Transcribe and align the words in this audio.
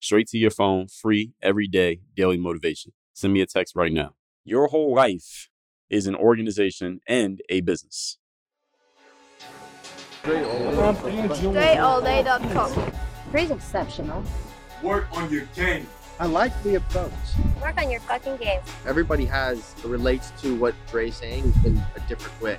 straight 0.00 0.26
to 0.28 0.38
your 0.38 0.50
phone, 0.50 0.88
free 0.88 1.32
every 1.42 1.68
day, 1.68 2.00
daily 2.16 2.38
motivation. 2.38 2.92
Send 3.14 3.32
me 3.32 3.40
a 3.40 3.46
text 3.46 3.76
right 3.76 3.92
now. 3.92 4.14
Your 4.44 4.68
whole 4.68 4.94
life 4.94 5.48
is 5.88 6.06
an 6.06 6.14
organization 6.14 7.00
and 7.06 7.40
a 7.48 7.60
business. 7.60 8.18
DreAllDay.com. 10.22 12.92
Pretty 13.30 13.52
exceptional. 13.52 14.24
Work 14.82 15.06
on 15.16 15.30
your 15.30 15.44
game. 15.54 15.86
I 16.18 16.26
like 16.26 16.52
the 16.62 16.74
approach. 16.74 17.12
Work 17.62 17.80
on 17.80 17.90
your 17.90 18.00
fucking 18.00 18.36
game. 18.36 18.60
Everybody 18.86 19.24
has 19.24 19.74
relates 19.84 20.32
to 20.42 20.54
what 20.56 20.74
Dre's 20.90 21.16
saying 21.16 21.50
in 21.64 21.82
a 21.96 22.00
different 22.08 22.38
way. 22.42 22.58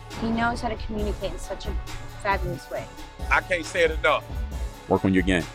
He 0.19 0.29
knows 0.29 0.61
how 0.61 0.69
to 0.69 0.75
communicate 0.75 1.31
in 1.31 1.39
such 1.39 1.65
a 1.65 1.73
fabulous 2.21 2.69
way. 2.69 2.85
I 3.31 3.41
can't 3.41 3.65
say 3.65 3.85
it 3.85 3.91
enough. 3.91 4.25
Work 4.89 5.05
on 5.05 5.13
your 5.13 5.23
game. 5.23 5.45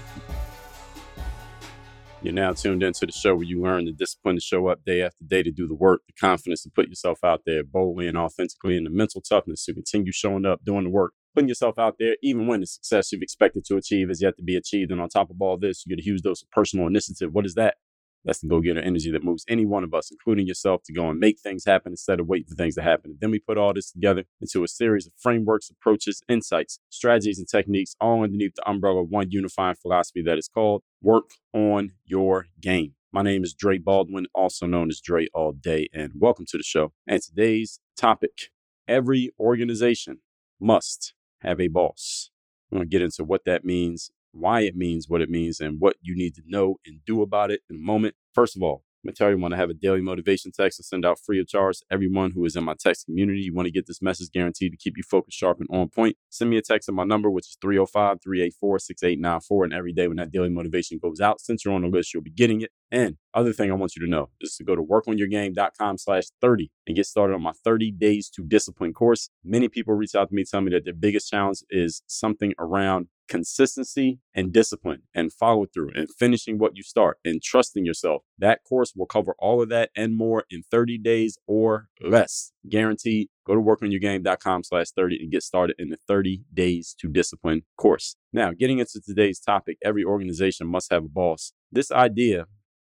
You're 2.23 2.33
now 2.33 2.53
tuned 2.55 2.83
into 2.83 3.07
the 3.07 3.13
show 3.13 3.35
where 3.37 3.45
you 3.45 3.63
learn 3.63 3.85
the 3.85 3.93
discipline 3.93 4.37
to 4.37 4.41
show 4.41 4.67
up 4.67 4.85
day 4.85 5.03
after 5.03 5.25
day 5.25 5.43
to 5.43 5.53
do 5.53 5.69
the 5.69 5.75
work, 5.75 6.01
the 6.07 6.15
confidence 6.15 6.63
to 6.63 6.71
put 6.71 6.89
yourself 6.89 7.23
out 7.23 7.43
there 7.47 7.63
boldly 7.63 8.09
and 8.09 8.17
authentically, 8.17 8.77
and 8.77 8.87
the 8.87 8.91
mental 8.91 9.21
toughness 9.21 9.65
to 9.67 9.75
continue 9.75 10.11
showing 10.11 10.45
up, 10.45 10.65
doing 10.65 10.85
the 10.85 10.91
work, 10.91 11.13
putting 11.35 11.49
yourself 11.49 11.79
out 11.79 11.97
there, 12.01 12.17
even 12.23 12.47
when 12.47 12.61
the 12.61 12.67
success 12.67 13.13
you've 13.13 13.23
expected 13.23 13.65
to 13.67 13.77
achieve 13.77 14.11
is 14.11 14.23
yet 14.23 14.37
to 14.39 14.43
be 14.43 14.57
achieved. 14.57 14.91
And 14.91 15.01
on 15.01 15.09
top 15.09 15.31
of 15.31 15.41
all 15.41 15.57
this, 15.57 15.85
you 15.85 15.95
get 15.95 16.03
a 16.03 16.05
huge 16.05 16.23
dose 16.23 16.43
of 16.43 16.51
personal 16.51 16.87
initiative. 16.89 17.33
What 17.33 17.47
is 17.47 17.55
that? 17.55 17.77
That's 18.27 18.41
the 18.41 18.49
go 18.49 18.61
getter 18.61 18.81
energy 18.81 19.13
that 19.13 19.23
moves 19.23 19.45
any 19.49 19.65
one 19.65 19.85
of 19.85 19.95
us, 19.95 20.11
including 20.11 20.49
yourself, 20.49 20.83
to 20.87 20.93
go 20.93 21.09
and 21.09 21.21
make 21.21 21.39
things 21.39 21.65
happen 21.65 21.93
instead 21.93 22.19
of 22.19 22.27
waiting 22.27 22.49
for 22.49 22.57
things 22.57 22.75
to 22.75 22.83
happen. 22.83 23.13
And 23.13 23.21
then 23.21 23.31
we 23.31 23.39
put 23.39 23.57
all 23.57 23.73
this 23.73 23.93
together 23.93 24.25
into 24.41 24.65
a 24.65 24.69
series 24.69 25.07
of 25.07 25.13
frameworks, 25.17 25.71
approaches, 25.71 26.23
insights, 26.29 26.81
strategies, 26.91 27.39
and 27.39 27.49
techniques, 27.49 27.95
all 28.01 28.25
underneath 28.25 28.57
the 28.57 28.69
umbrella 28.69 29.03
of 29.03 29.11
one 29.11 29.31
unifying 29.31 29.77
philosophy 29.77 30.23
that 30.23 30.39
is 30.39 30.49
called 30.49 30.83
work 31.01 31.31
on 31.55 31.93
your 32.05 32.47
game. 32.61 32.95
My 33.13 33.23
name 33.23 33.45
is 33.45 33.55
Dre 33.55 33.79
Baldwin, 33.79 34.27
also 34.35 34.67
known 34.67 34.89
as 34.91 35.01
Dre 35.01 35.29
All 35.33 35.53
Day, 35.53 35.89
and 35.95 36.13
welcome 36.17 36.47
to 36.49 36.59
the 36.59 36.65
show. 36.65 36.93
And 37.07 37.23
today's 37.23 37.79
topic 37.97 38.51
every 38.89 39.31
organization 39.39 40.19
must 40.61 41.15
have 41.43 41.61
a 41.61 41.69
boss. 41.69 42.31
I'm 42.71 42.79
going 42.79 42.89
to 42.89 42.91
get 42.91 43.03
into 43.03 43.23
what 43.23 43.45
that 43.45 43.65
means, 43.65 44.11
why 44.39 44.61
it 44.61 44.77
means 44.77 45.09
what 45.09 45.21
it 45.21 45.31
means, 45.31 45.61
and 45.61 45.81
what 45.81 45.97
you 46.01 46.15
need 46.17 46.35
to 46.35 46.43
know 46.47 46.77
and 46.87 47.05
do 47.05 47.23
about 47.23 47.51
it 47.51 47.61
in 47.71 47.77
a 47.77 47.79
moment. 47.79 48.15
First 48.35 48.57
of 48.57 48.63
all, 48.63 48.83
I'm 49.07 49.13
to 49.13 49.19
tell 49.19 49.31
you, 49.31 49.39
want 49.39 49.53
to 49.53 49.59
have 49.59 49.71
a 49.71 49.75
daily 49.75 50.01
motivation 50.01 50.51
text 50.51 50.79
to 50.79 50.83
send 50.83 51.07
out 51.07 51.21
free 51.21 51.39
of 51.39 51.47
charge 51.47 51.79
to 51.79 51.85
everyone 51.91 52.33
who 52.33 52.45
is 52.45 52.57
in 52.57 52.65
my 52.65 52.75
text 52.75 53.07
community. 53.07 53.41
You 53.41 53.55
want 53.55 53.67
to 53.67 53.73
get 53.73 53.87
this 53.87 54.03
message 54.03 54.31
guaranteed 54.33 54.73
to 54.73 54.77
keep 54.77 54.97
you 54.97 55.05
focused, 55.05 55.39
sharp, 55.39 55.61
and 55.61 55.69
on 55.71 55.89
point. 55.89 56.17
Send 56.29 56.51
me 56.51 56.57
a 56.57 56.63
text 56.63 56.89
at 56.89 56.95
my 56.95 57.05
number, 57.05 57.31
which 57.31 57.47
is 57.47 57.57
305 57.61 58.21
384 58.21 58.79
6894. 58.81 59.65
And 59.65 59.73
every 59.73 59.93
day 59.93 60.09
when 60.09 60.17
that 60.17 60.33
daily 60.33 60.49
motivation 60.49 60.99
goes 60.99 61.21
out, 61.21 61.41
since 61.41 61.65
you're 61.65 61.75
on 61.75 61.83
the 61.83 61.89
list, 61.89 62.15
you'll 62.15 62.23
be 62.23 62.31
getting 62.31 62.63
it. 62.63 62.73
And 62.91 63.17
other 63.35 63.53
thing 63.53 63.71
I 63.71 63.75
want 63.75 63.97
you 63.97 64.05
to 64.05 64.11
know 64.11 64.31
is 64.41 64.57
to 64.57 64.65
go 64.65 64.77
to 64.77 64.83
workonyourgame.com 64.83 65.99
slash 65.99 66.25
30 66.41 66.71
and 66.87 66.97
get 66.97 67.07
started 67.07 67.35
on 67.35 67.43
my 67.43 67.53
30 67.65 67.91
days 67.93 68.31
to 68.31 68.45
discipline 68.45 68.93
course. 68.93 69.29
Many 69.45 69.69
people 69.69 69.95
reach 69.95 70.15
out 70.15 70.29
to 70.29 70.35
me, 70.35 70.45
tell 70.45 70.61
me 70.61 70.71
that 70.71 70.85
their 70.85 70.95
biggest 70.95 71.31
challenge 71.31 71.63
is 71.71 72.03
something 72.07 72.55
around 72.59 73.09
consistency 73.29 74.21
and 74.35 74.53
discipline 74.53 75.03
and 75.15 75.33
follow 75.33 75.67
through 75.67 75.91
and 75.95 76.09
finishing 76.19 76.59
what 76.59 76.77
you 76.77 76.83
start 76.83 77.19
and 77.25 77.43
trusting 77.43 77.85
yourself. 77.85 78.23
That 78.39 78.63
course 78.65 78.93
will 78.95 79.07
cover 79.07 79.35
all 79.39 79.61
of 79.61 79.69
that 79.71 79.91
and 79.97 80.17
more 80.17 80.45
in 80.51 80.63
30 80.71 80.99
days 80.99 81.39
or 81.47 81.89
less. 82.01 82.53
Guaranteed. 82.69 83.29
Go 83.47 83.55
to 83.55 83.61
workonyourgame.com 83.61 84.65
slash 84.65 84.91
30 84.91 85.19
and 85.23 85.31
get 85.31 85.43
started 85.43 85.77
in 85.79 85.91
the 85.91 85.99
30 86.09 86.43
days 86.53 86.97
to 87.01 87.09
discipline 87.09 87.63
course. 87.77 88.17
Now, 88.33 88.53
getting 88.53 88.81
into 88.81 89.01
today's 89.01 89.39
topic, 89.39 89.79
every 89.85 90.05
organization 90.05 90.67
must 90.67 90.93
have 90.93 91.05
a 91.05 91.09
boss. 91.09 91.53
This 91.71 91.93
idea 91.93 92.47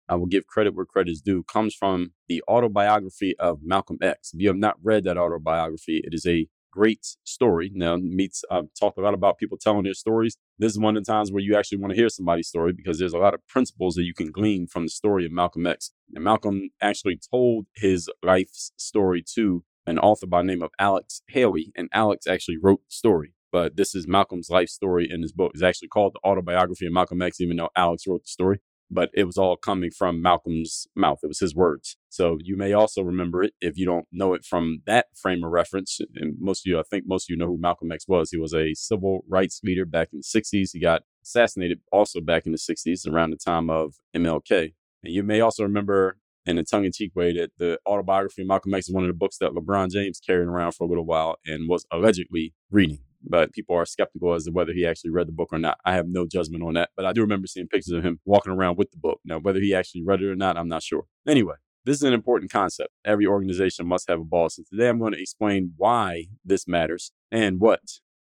I 0.09 0.15
will 0.15 0.25
give 0.25 0.47
credit 0.47 0.73
where 0.73 0.85
credit 0.85 1.11
is 1.11 1.21
due, 1.21 1.43
comes 1.43 1.75
from 1.75 2.11
the 2.27 2.43
autobiography 2.47 3.35
of 3.39 3.59
Malcolm 3.61 3.97
X. 4.01 4.33
If 4.33 4.41
you 4.41 4.47
have 4.47 4.57
not 4.57 4.77
read 4.81 5.03
that 5.03 5.17
autobiography, 5.17 6.01
it 6.03 6.13
is 6.13 6.25
a 6.25 6.47
great 6.71 7.17
story. 7.23 7.71
Now, 7.73 7.97
meets 7.97 8.43
I've 8.51 8.73
talked 8.79 8.97
a 8.97 9.01
lot 9.01 9.13
about 9.13 9.37
people 9.37 9.57
telling 9.57 9.83
their 9.83 9.93
stories. 9.93 10.37
This 10.59 10.71
is 10.71 10.79
one 10.79 10.95
of 10.95 11.03
the 11.03 11.11
times 11.11 11.31
where 11.31 11.41
you 11.41 11.57
actually 11.57 11.79
want 11.79 11.91
to 11.91 11.97
hear 11.97 12.09
somebody's 12.09 12.47
story 12.47 12.71
because 12.71 12.99
there's 12.99 13.13
a 13.13 13.17
lot 13.17 13.33
of 13.33 13.45
principles 13.47 13.95
that 13.95 14.03
you 14.03 14.13
can 14.13 14.31
glean 14.31 14.67
from 14.67 14.83
the 14.83 14.89
story 14.89 15.25
of 15.25 15.31
Malcolm 15.31 15.65
X. 15.65 15.91
And 16.13 16.23
Malcolm 16.23 16.69
actually 16.81 17.19
told 17.31 17.65
his 17.75 18.09
life's 18.23 18.71
story 18.77 19.23
to 19.35 19.63
an 19.87 19.97
author 19.99 20.27
by 20.27 20.41
name 20.41 20.61
of 20.61 20.69
Alex 20.79 21.21
Haley, 21.29 21.71
and 21.75 21.89
Alex 21.93 22.27
actually 22.27 22.57
wrote 22.61 22.81
the 22.81 22.93
story. 22.93 23.33
But 23.51 23.77
this 23.77 23.95
is 23.95 24.07
Malcolm's 24.07 24.49
life 24.49 24.69
story 24.69 25.09
in 25.09 25.21
his 25.21 25.31
book. 25.31 25.51
It's 25.53 25.63
actually 25.63 25.87
called 25.87 26.13
The 26.13 26.27
Autobiography 26.27 26.85
of 26.85 26.93
Malcolm 26.93 27.21
X, 27.21 27.41
even 27.41 27.57
though 27.57 27.69
Alex 27.75 28.05
wrote 28.05 28.23
the 28.23 28.29
story 28.29 28.59
but 28.89 29.09
it 29.13 29.25
was 29.25 29.37
all 29.37 29.57
coming 29.57 29.91
from 29.91 30.21
Malcolm's 30.21 30.87
mouth. 30.95 31.19
It 31.23 31.27
was 31.27 31.39
his 31.39 31.55
words. 31.55 31.97
So 32.09 32.37
you 32.41 32.55
may 32.55 32.73
also 32.73 33.01
remember 33.01 33.43
it 33.43 33.53
if 33.61 33.77
you 33.77 33.85
don't 33.85 34.07
know 34.11 34.33
it 34.33 34.45
from 34.45 34.81
that 34.85 35.07
frame 35.15 35.43
of 35.43 35.51
reference. 35.51 35.99
And 36.15 36.35
most 36.39 36.65
of 36.65 36.69
you, 36.69 36.79
I 36.79 36.83
think 36.83 37.03
most 37.05 37.25
of 37.25 37.29
you 37.29 37.37
know 37.37 37.47
who 37.47 37.57
Malcolm 37.59 37.91
X 37.91 38.07
was. 38.07 38.31
He 38.31 38.37
was 38.37 38.53
a 38.53 38.73
civil 38.73 39.23
rights 39.27 39.59
leader 39.63 39.85
back 39.85 40.09
in 40.13 40.19
the 40.19 40.39
60s. 40.41 40.69
He 40.73 40.79
got 40.79 41.03
assassinated 41.23 41.79
also 41.91 42.21
back 42.21 42.45
in 42.45 42.51
the 42.51 42.57
60s 42.57 43.07
around 43.07 43.31
the 43.31 43.37
time 43.37 43.69
of 43.69 43.95
MLK. 44.15 44.73
And 45.03 45.13
you 45.13 45.23
may 45.23 45.41
also 45.41 45.63
remember 45.63 46.17
in 46.45 46.57
a 46.57 46.63
tongue 46.63 46.85
in 46.85 46.91
cheek 46.93 47.11
way 47.13 47.33
that 47.33 47.51
the 47.57 47.77
autobiography 47.85 48.41
of 48.41 48.47
Malcolm 48.47 48.73
X 48.73 48.87
is 48.87 48.95
one 48.95 49.03
of 49.03 49.09
the 49.09 49.13
books 49.13 49.37
that 49.39 49.51
LeBron 49.51 49.91
James 49.91 50.19
carried 50.19 50.47
around 50.47 50.71
for 50.71 50.85
a 50.85 50.87
little 50.87 51.05
while 51.05 51.35
and 51.45 51.67
was 51.67 51.85
allegedly 51.91 52.53
reading 52.71 52.99
but 53.23 53.53
people 53.53 53.75
are 53.75 53.85
skeptical 53.85 54.33
as 54.33 54.45
to 54.45 54.51
whether 54.51 54.73
he 54.73 54.85
actually 54.85 55.11
read 55.11 55.27
the 55.27 55.33
book 55.33 55.49
or 55.51 55.59
not. 55.59 55.79
I 55.85 55.93
have 55.93 56.07
no 56.07 56.25
judgment 56.25 56.63
on 56.63 56.73
that, 56.73 56.89
but 56.95 57.05
I 57.05 57.13
do 57.13 57.21
remember 57.21 57.47
seeing 57.47 57.67
pictures 57.67 57.93
of 57.93 58.03
him 58.03 58.19
walking 58.25 58.53
around 58.53 58.77
with 58.77 58.91
the 58.91 58.97
book. 58.97 59.19
Now, 59.25 59.39
whether 59.39 59.59
he 59.59 59.73
actually 59.73 60.03
read 60.03 60.21
it 60.21 60.29
or 60.29 60.35
not, 60.35 60.57
I'm 60.57 60.67
not 60.67 60.83
sure. 60.83 61.05
Anyway, 61.27 61.55
this 61.85 61.97
is 61.97 62.03
an 62.03 62.13
important 62.13 62.51
concept. 62.51 62.89
Every 63.05 63.25
organization 63.25 63.87
must 63.87 64.09
have 64.09 64.19
a 64.19 64.25
boss. 64.25 64.57
And 64.57 64.67
today 64.67 64.89
I'm 64.89 64.99
going 64.99 65.13
to 65.13 65.21
explain 65.21 65.73
why 65.77 66.25
this 66.43 66.67
matters 66.67 67.11
and 67.31 67.59
what 67.59 67.81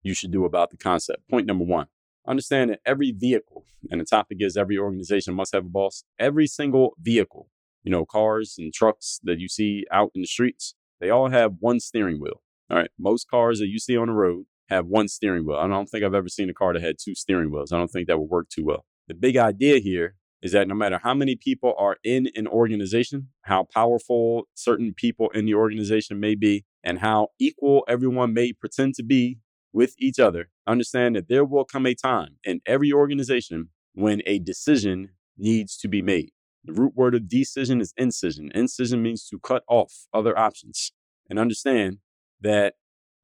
you 0.02 0.14
should 0.14 0.30
do 0.30 0.44
about 0.44 0.70
the 0.70 0.76
concept. 0.76 1.28
Point 1.28 1.46
number 1.46 1.64
one 1.64 1.88
understand 2.26 2.70
that 2.70 2.80
every 2.84 3.10
vehicle, 3.10 3.64
and 3.90 4.00
the 4.00 4.04
topic 4.04 4.38
is 4.40 4.56
every 4.56 4.76
organization 4.76 5.34
must 5.34 5.54
have 5.54 5.64
a 5.64 5.68
boss, 5.68 6.04
every 6.18 6.46
single 6.46 6.94
vehicle, 7.00 7.48
you 7.82 7.90
know, 7.90 8.04
cars 8.04 8.56
and 8.58 8.72
trucks 8.72 9.18
that 9.22 9.38
you 9.38 9.48
see 9.48 9.86
out 9.90 10.10
in 10.14 10.20
the 10.20 10.26
streets, 10.26 10.74
they 11.00 11.10
all 11.10 11.30
have 11.30 11.54
one 11.60 11.80
steering 11.80 12.20
wheel. 12.20 12.42
All 12.70 12.76
right. 12.76 12.90
Most 12.98 13.30
cars 13.30 13.60
that 13.60 13.68
you 13.68 13.78
see 13.78 13.96
on 13.96 14.08
the 14.08 14.12
road 14.12 14.44
have 14.68 14.86
one 14.86 15.08
steering 15.08 15.46
wheel. 15.46 15.56
I 15.56 15.66
don't 15.66 15.86
think 15.86 16.04
I've 16.04 16.14
ever 16.14 16.28
seen 16.28 16.50
a 16.50 16.54
car 16.54 16.72
that 16.72 16.82
had 16.82 16.96
two 17.02 17.14
steering 17.14 17.50
wheels. 17.50 17.72
I 17.72 17.78
don't 17.78 17.90
think 17.90 18.06
that 18.08 18.18
would 18.18 18.30
work 18.30 18.48
too 18.48 18.64
well. 18.64 18.84
The 19.08 19.14
big 19.14 19.36
idea 19.36 19.78
here 19.78 20.16
is 20.42 20.52
that 20.52 20.68
no 20.68 20.74
matter 20.74 21.00
how 21.02 21.14
many 21.14 21.34
people 21.34 21.74
are 21.78 21.96
in 22.04 22.28
an 22.36 22.46
organization, 22.46 23.28
how 23.42 23.66
powerful 23.74 24.44
certain 24.54 24.94
people 24.94 25.30
in 25.30 25.46
the 25.46 25.54
organization 25.54 26.20
may 26.20 26.34
be, 26.34 26.64
and 26.84 27.00
how 27.00 27.28
equal 27.40 27.84
everyone 27.88 28.32
may 28.32 28.52
pretend 28.52 28.94
to 28.94 29.02
be 29.02 29.38
with 29.72 29.94
each 29.98 30.18
other, 30.18 30.48
understand 30.66 31.16
that 31.16 31.28
there 31.28 31.44
will 31.44 31.64
come 31.64 31.86
a 31.86 31.94
time 31.94 32.36
in 32.44 32.60
every 32.66 32.92
organization 32.92 33.70
when 33.94 34.22
a 34.26 34.38
decision 34.38 35.10
needs 35.36 35.76
to 35.78 35.88
be 35.88 36.02
made. 36.02 36.30
The 36.64 36.72
root 36.72 36.94
word 36.94 37.14
of 37.14 37.28
decision 37.28 37.80
is 37.80 37.92
incision. 37.96 38.50
Incision 38.54 39.02
means 39.02 39.26
to 39.28 39.38
cut 39.38 39.64
off 39.68 40.06
other 40.12 40.38
options. 40.38 40.92
And 41.28 41.38
understand 41.38 41.98
that 42.40 42.74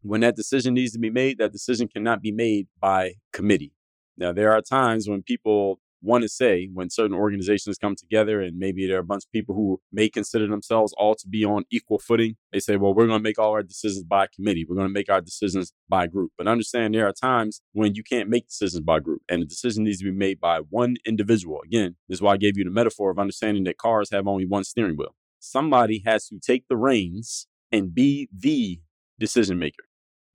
when 0.05 0.21
that 0.21 0.37
decision 0.37 0.75
needs 0.75 0.93
to 0.93 0.99
be 0.99 1.11
made, 1.11 1.39
that 1.39 1.53
decision 1.53 1.89
cannot 1.89 2.21
be 2.21 2.31
made 2.31 2.69
by 2.81 3.15
committee. 3.33 3.73
Now, 4.17 4.33
there 4.33 4.53
are 4.53 4.61
times 4.61 5.09
when 5.09 5.23
people 5.23 5.81
want 6.03 6.21
to 6.21 6.29
say 6.29 6.69
when 6.75 6.91
certain 6.91 7.17
organizations 7.17 7.79
come 7.79 7.97
together 7.97 8.43
and 8.43 8.59
maybe 8.59 8.87
there 8.87 8.99
are 8.99 9.01
a 9.01 9.05
bunch 9.05 9.25
of 9.25 9.33
people 9.33 9.55
who 9.55 9.81
may 9.91 10.11
consider 10.11 10.47
themselves 10.47 10.93
all 10.99 11.15
to 11.15 11.27
be 11.27 11.43
on 11.45 11.65
equal 11.71 11.99
footing. 11.99 12.37
They 12.53 12.61
say, 12.61 12.77
well, 12.77 12.93
we're 12.93 13.07
going 13.07 13.19
to 13.19 13.23
make 13.23 13.39
all 13.39 13.53
our 13.53 13.63
decisions 13.63 14.05
by 14.05 14.27
committee. 14.27 14.67
We're 14.69 14.77
going 14.77 14.89
to 14.89 14.93
make 14.93 15.11
our 15.11 15.23
decisions 15.23 15.73
by 15.89 16.07
group. 16.07 16.33
But 16.37 16.47
understand 16.47 16.95
there 16.95 17.09
are 17.09 17.13
times 17.13 17.63
when 17.73 17.95
you 17.95 18.03
can't 18.03 18.29
make 18.29 18.49
decisions 18.49 18.83
by 18.83 19.01
group 19.01 19.23
and 19.31 19.41
the 19.41 19.47
decision 19.47 19.85
needs 19.85 20.01
to 20.01 20.05
be 20.05 20.13
made 20.13 20.39
by 20.39 20.59
one 20.59 20.97
individual. 21.07 21.61
Again, 21.65 21.97
this 22.09 22.19
is 22.19 22.23
why 22.23 22.35
I 22.35 22.37
gave 22.37 22.59
you 22.59 22.65
the 22.65 22.71
metaphor 22.71 23.11
of 23.11 23.19
understanding 23.19 23.65
that 23.65 23.79
cars 23.79 24.11
have 24.11 24.29
only 24.29 24.45
one 24.45 24.65
steering 24.65 24.97
wheel. 24.99 25.17
Somebody 25.41 26.03
has 26.05 26.29
to 26.29 26.39
take 26.39 26.69
the 26.69 26.77
reins 26.77 27.47
and 27.73 27.95
be 27.95 28.29
the 28.33 28.81
decision 29.19 29.59
maker, 29.59 29.85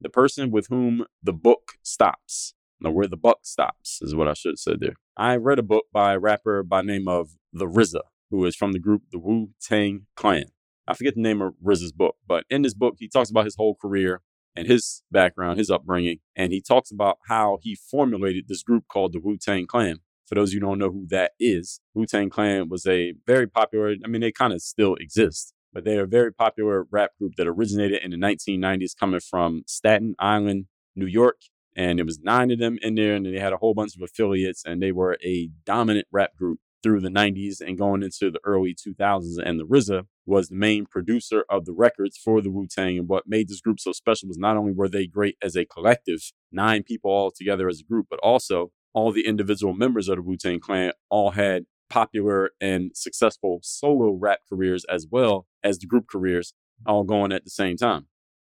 the 0.01 0.09
person 0.09 0.51
with 0.51 0.67
whom 0.67 1.05
the 1.21 1.33
book 1.33 1.73
stops. 1.83 2.53
Now, 2.81 2.91
where 2.91 3.07
the 3.07 3.17
buck 3.17 3.39
stops 3.43 3.99
is 4.01 4.15
what 4.15 4.29
I 4.29 4.33
should 4.33 4.53
have 4.53 4.59
said 4.59 4.79
there. 4.79 4.95
I 5.17 5.35
read 5.35 5.59
a 5.59 5.63
book 5.63 5.85
by 5.91 6.13
a 6.13 6.19
rapper 6.19 6.63
by 6.63 6.81
name 6.81 7.09
of 7.09 7.31
The 7.51 7.65
RZA, 7.65 8.01
who 8.31 8.45
is 8.45 8.55
from 8.55 8.71
the 8.71 8.79
group 8.79 9.03
the 9.11 9.19
Wu 9.19 9.49
Tang 9.61 10.05
Clan. 10.15 10.45
I 10.87 10.93
forget 10.93 11.15
the 11.15 11.21
name 11.21 11.41
of 11.41 11.55
RZA's 11.63 11.91
book, 11.91 12.15
but 12.25 12.45
in 12.49 12.61
this 12.61 12.73
book, 12.73 12.95
he 12.97 13.09
talks 13.09 13.29
about 13.29 13.45
his 13.45 13.57
whole 13.57 13.75
career 13.75 14.21
and 14.55 14.65
his 14.65 15.03
background, 15.11 15.59
his 15.59 15.69
upbringing, 15.69 16.19
and 16.35 16.53
he 16.53 16.61
talks 16.61 16.89
about 16.89 17.19
how 17.27 17.59
he 17.61 17.75
formulated 17.75 18.47
this 18.47 18.63
group 18.63 18.85
called 18.87 19.13
the 19.13 19.19
Wu 19.19 19.37
Tang 19.37 19.67
Clan. 19.67 19.99
For 20.25 20.35
those 20.35 20.49
of 20.49 20.53
you 20.53 20.59
who 20.61 20.67
don't 20.67 20.79
know 20.79 20.91
who 20.91 21.05
that 21.09 21.31
is, 21.39 21.81
Wu 21.93 22.05
Tang 22.05 22.29
Clan 22.29 22.69
was 22.69 22.85
a 22.85 23.13
very 23.27 23.47
popular, 23.47 23.95
I 24.03 24.07
mean, 24.07 24.21
they 24.21 24.31
kind 24.31 24.53
of 24.53 24.61
still 24.61 24.95
exist, 24.95 25.53
but 25.73 25.83
they're 25.83 26.03
a 26.03 26.07
very 26.07 26.33
popular 26.33 26.85
rap 26.91 27.11
group 27.19 27.35
that 27.37 27.47
originated 27.47 28.01
in 28.03 28.11
the 28.11 28.17
1990s 28.17 28.97
coming 28.99 29.19
from 29.19 29.63
Staten 29.67 30.15
Island, 30.19 30.65
New 30.95 31.05
York, 31.05 31.37
and 31.75 31.99
there 31.99 32.05
was 32.05 32.19
nine 32.21 32.51
of 32.51 32.59
them 32.59 32.77
in 32.81 32.95
there 32.95 33.15
and 33.15 33.25
they 33.25 33.39
had 33.39 33.53
a 33.53 33.57
whole 33.57 33.73
bunch 33.73 33.95
of 33.95 34.01
affiliates 34.01 34.63
and 34.65 34.81
they 34.81 34.91
were 34.91 35.17
a 35.23 35.49
dominant 35.65 36.07
rap 36.11 36.35
group 36.35 36.59
through 36.81 37.01
the 37.01 37.09
90s 37.09 37.61
and 37.61 37.77
going 37.77 38.03
into 38.03 38.31
the 38.31 38.39
early 38.43 38.73
2000s 38.73 39.37
and 39.43 39.59
the 39.59 39.65
RZA 39.65 40.03
was 40.25 40.47
the 40.47 40.55
main 40.55 40.85
producer 40.85 41.43
of 41.49 41.65
the 41.65 41.73
records 41.73 42.17
for 42.17 42.41
the 42.41 42.49
Wu-Tang 42.49 42.97
and 42.97 43.07
what 43.07 43.27
made 43.27 43.49
this 43.49 43.61
group 43.61 43.79
so 43.79 43.91
special 43.91 44.27
was 44.27 44.37
not 44.37 44.57
only 44.57 44.71
were 44.71 44.89
they 44.89 45.07
great 45.07 45.37
as 45.41 45.55
a 45.55 45.65
collective 45.65 46.19
nine 46.51 46.83
people 46.83 47.11
all 47.11 47.31
together 47.31 47.67
as 47.67 47.81
a 47.81 47.83
group 47.83 48.07
but 48.09 48.19
also 48.19 48.71
all 48.93 49.11
the 49.11 49.27
individual 49.27 49.73
members 49.73 50.07
of 50.07 50.17
the 50.17 50.21
Wu-Tang 50.21 50.59
clan 50.59 50.91
all 51.09 51.31
had 51.31 51.65
popular 51.89 52.51
and 52.61 52.91
successful 52.95 53.59
solo 53.63 54.11
rap 54.11 54.39
careers 54.47 54.85
as 54.85 55.07
well 55.09 55.47
as 55.63 55.79
the 55.79 55.87
group 55.87 56.07
careers 56.07 56.53
all 56.85 57.03
going 57.03 57.31
at 57.31 57.43
the 57.43 57.49
same 57.49 57.77
time 57.77 58.07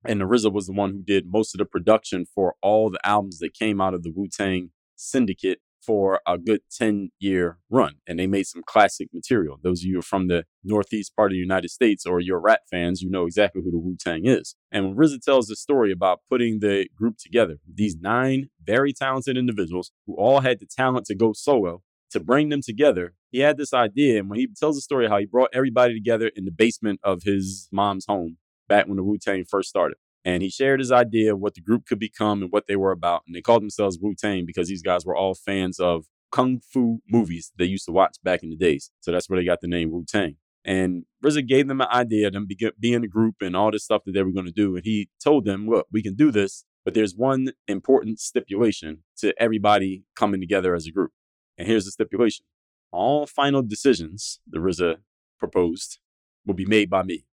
and 0.08 0.22
RZA 0.22 0.52
was 0.54 0.68
the 0.68 0.74
one 0.74 0.92
who 0.92 1.02
did 1.02 1.26
most 1.28 1.54
of 1.54 1.60
the 1.60 1.66
production 1.66 2.26
for 2.26 2.56
all 2.62 2.90
the 2.90 3.00
albums 3.06 3.40
that 3.40 3.54
came 3.54 3.82
out 3.82 3.94
of 3.94 4.04
the 4.04 4.12
Wu 4.12 4.28
Tang 4.28 4.70
Syndicate 4.96 5.60
for 5.82 6.20
a 6.26 6.38
good 6.38 6.62
10 6.72 7.12
year 7.20 7.60
run. 7.70 7.96
And 8.08 8.18
they 8.18 8.28
made 8.28 8.48
some 8.48 8.64
classic 8.66 9.10
material. 9.14 9.60
Those 9.62 9.82
of 9.82 9.86
you 9.86 10.02
from 10.02 10.28
the 10.28 10.46
Northeast 10.64 11.16
part 11.16 11.32
of 11.32 11.36
the 11.36 11.40
United 11.40 11.70
States 11.70 12.06
or 12.06 12.20
your 12.20 12.40
rap 12.40 12.62
fans, 12.70 13.02
you 13.02 13.10
know 13.10 13.26
exactly 13.26 13.62
who 13.64 13.72
the 13.72 13.78
Wu 13.78 13.96
Tang 14.00 14.26
is. 14.26 14.56
And 14.72 14.86
when 14.86 14.96
RZA 14.96 15.22
tells 15.22 15.48
the 15.48 15.56
story 15.56 15.92
about 15.92 16.22
putting 16.30 16.60
the 16.60 16.88
group 16.96 17.18
together, 17.18 17.58
these 17.72 17.98
nine 18.00 18.50
very 18.64 18.94
talented 18.94 19.38
individuals 19.38 19.92
who 20.08 20.16
all 20.16 20.42
had 20.42 20.60
the 20.60 20.66
talent 20.66 21.06
to 21.08 21.16
go 21.16 21.34
solo, 21.34 21.84
to 22.12 22.20
bring 22.20 22.50
them 22.50 22.62
together, 22.62 23.14
he 23.36 23.42
had 23.42 23.58
this 23.58 23.74
idea. 23.74 24.20
And 24.20 24.30
when 24.30 24.40
he 24.40 24.48
tells 24.48 24.78
the 24.78 24.82
story 24.82 25.10
how 25.10 25.18
he 25.18 25.26
brought 25.26 25.50
everybody 25.54 25.94
together 25.94 26.32
in 26.36 26.46
the 26.46 26.52
basement 26.52 27.02
of 27.04 27.24
his 27.24 27.68
mom's 27.70 28.06
home 28.06 28.38
back 28.70 28.88
when 28.88 28.96
the 28.96 29.04
Wu 29.04 29.18
Tang 29.18 29.44
first 29.44 29.68
started. 29.68 29.98
And 30.24 30.42
he 30.42 30.50
shared 30.50 30.80
his 30.80 30.92
idea 30.92 31.34
of 31.34 31.40
what 31.40 31.54
the 31.54 31.62
group 31.62 31.86
could 31.86 32.00
become 32.00 32.42
and 32.42 32.52
what 32.52 32.66
they 32.68 32.78
were 32.78 32.92
about. 32.92 33.24
And 33.28 33.36
they 33.36 33.42
called 33.42 33.62
themselves 33.62 34.00
Wu 34.02 34.16
Tang 34.16 34.46
because 34.46 34.70
these 34.70 34.82
guys 34.82 35.06
were 35.06 35.16
all 35.16 35.36
fans 35.36 35.80
of 35.80 36.06
kung 36.32 36.62
fu 36.62 37.00
movies 37.10 37.52
they 37.58 37.66
used 37.66 37.86
to 37.86 37.92
watch 37.92 38.16
back 38.24 38.42
in 38.42 38.50
the 38.50 38.56
days. 38.56 38.90
So 39.02 39.12
that's 39.12 39.30
where 39.30 39.38
they 39.38 39.46
got 39.46 39.60
the 39.60 39.68
name 39.68 39.92
Wu 39.92 40.06
Tang. 40.08 40.38
And 40.64 41.04
RZA 41.24 41.46
gave 41.46 41.68
them 41.68 41.82
an 41.82 41.88
idea, 41.92 42.32
them 42.32 42.48
be, 42.48 42.58
being 42.80 43.04
a 43.04 43.08
group 43.08 43.36
and 43.42 43.56
all 43.56 43.70
this 43.70 43.84
stuff 43.84 44.04
that 44.06 44.14
they 44.14 44.24
were 44.24 44.32
going 44.32 44.48
to 44.48 44.52
do. 44.52 44.78
And 44.78 44.86
he 44.86 45.10
told 45.22 45.44
them, 45.44 45.68
look, 45.68 45.88
we 45.92 46.02
can 46.02 46.16
do 46.16 46.32
this, 46.32 46.64
but 46.86 46.94
there's 46.94 47.16
one 47.16 47.50
important 47.68 48.20
stipulation 48.20 49.04
to 49.18 49.34
everybody 49.38 50.06
coming 50.16 50.40
together 50.40 50.74
as 50.74 50.88
a 50.88 50.92
group. 50.92 51.12
And 51.58 51.68
here's 51.68 51.86
the 51.86 51.92
stipulation 51.92 52.46
all 52.96 53.28
final 53.28 53.62
decisions, 53.62 54.40
the 54.48 54.60
RZA 54.60 54.98
proposed, 55.38 56.00
will 56.46 56.56
be 56.56 56.66
made 56.66 56.90
by 56.90 57.04
me. 57.04 57.26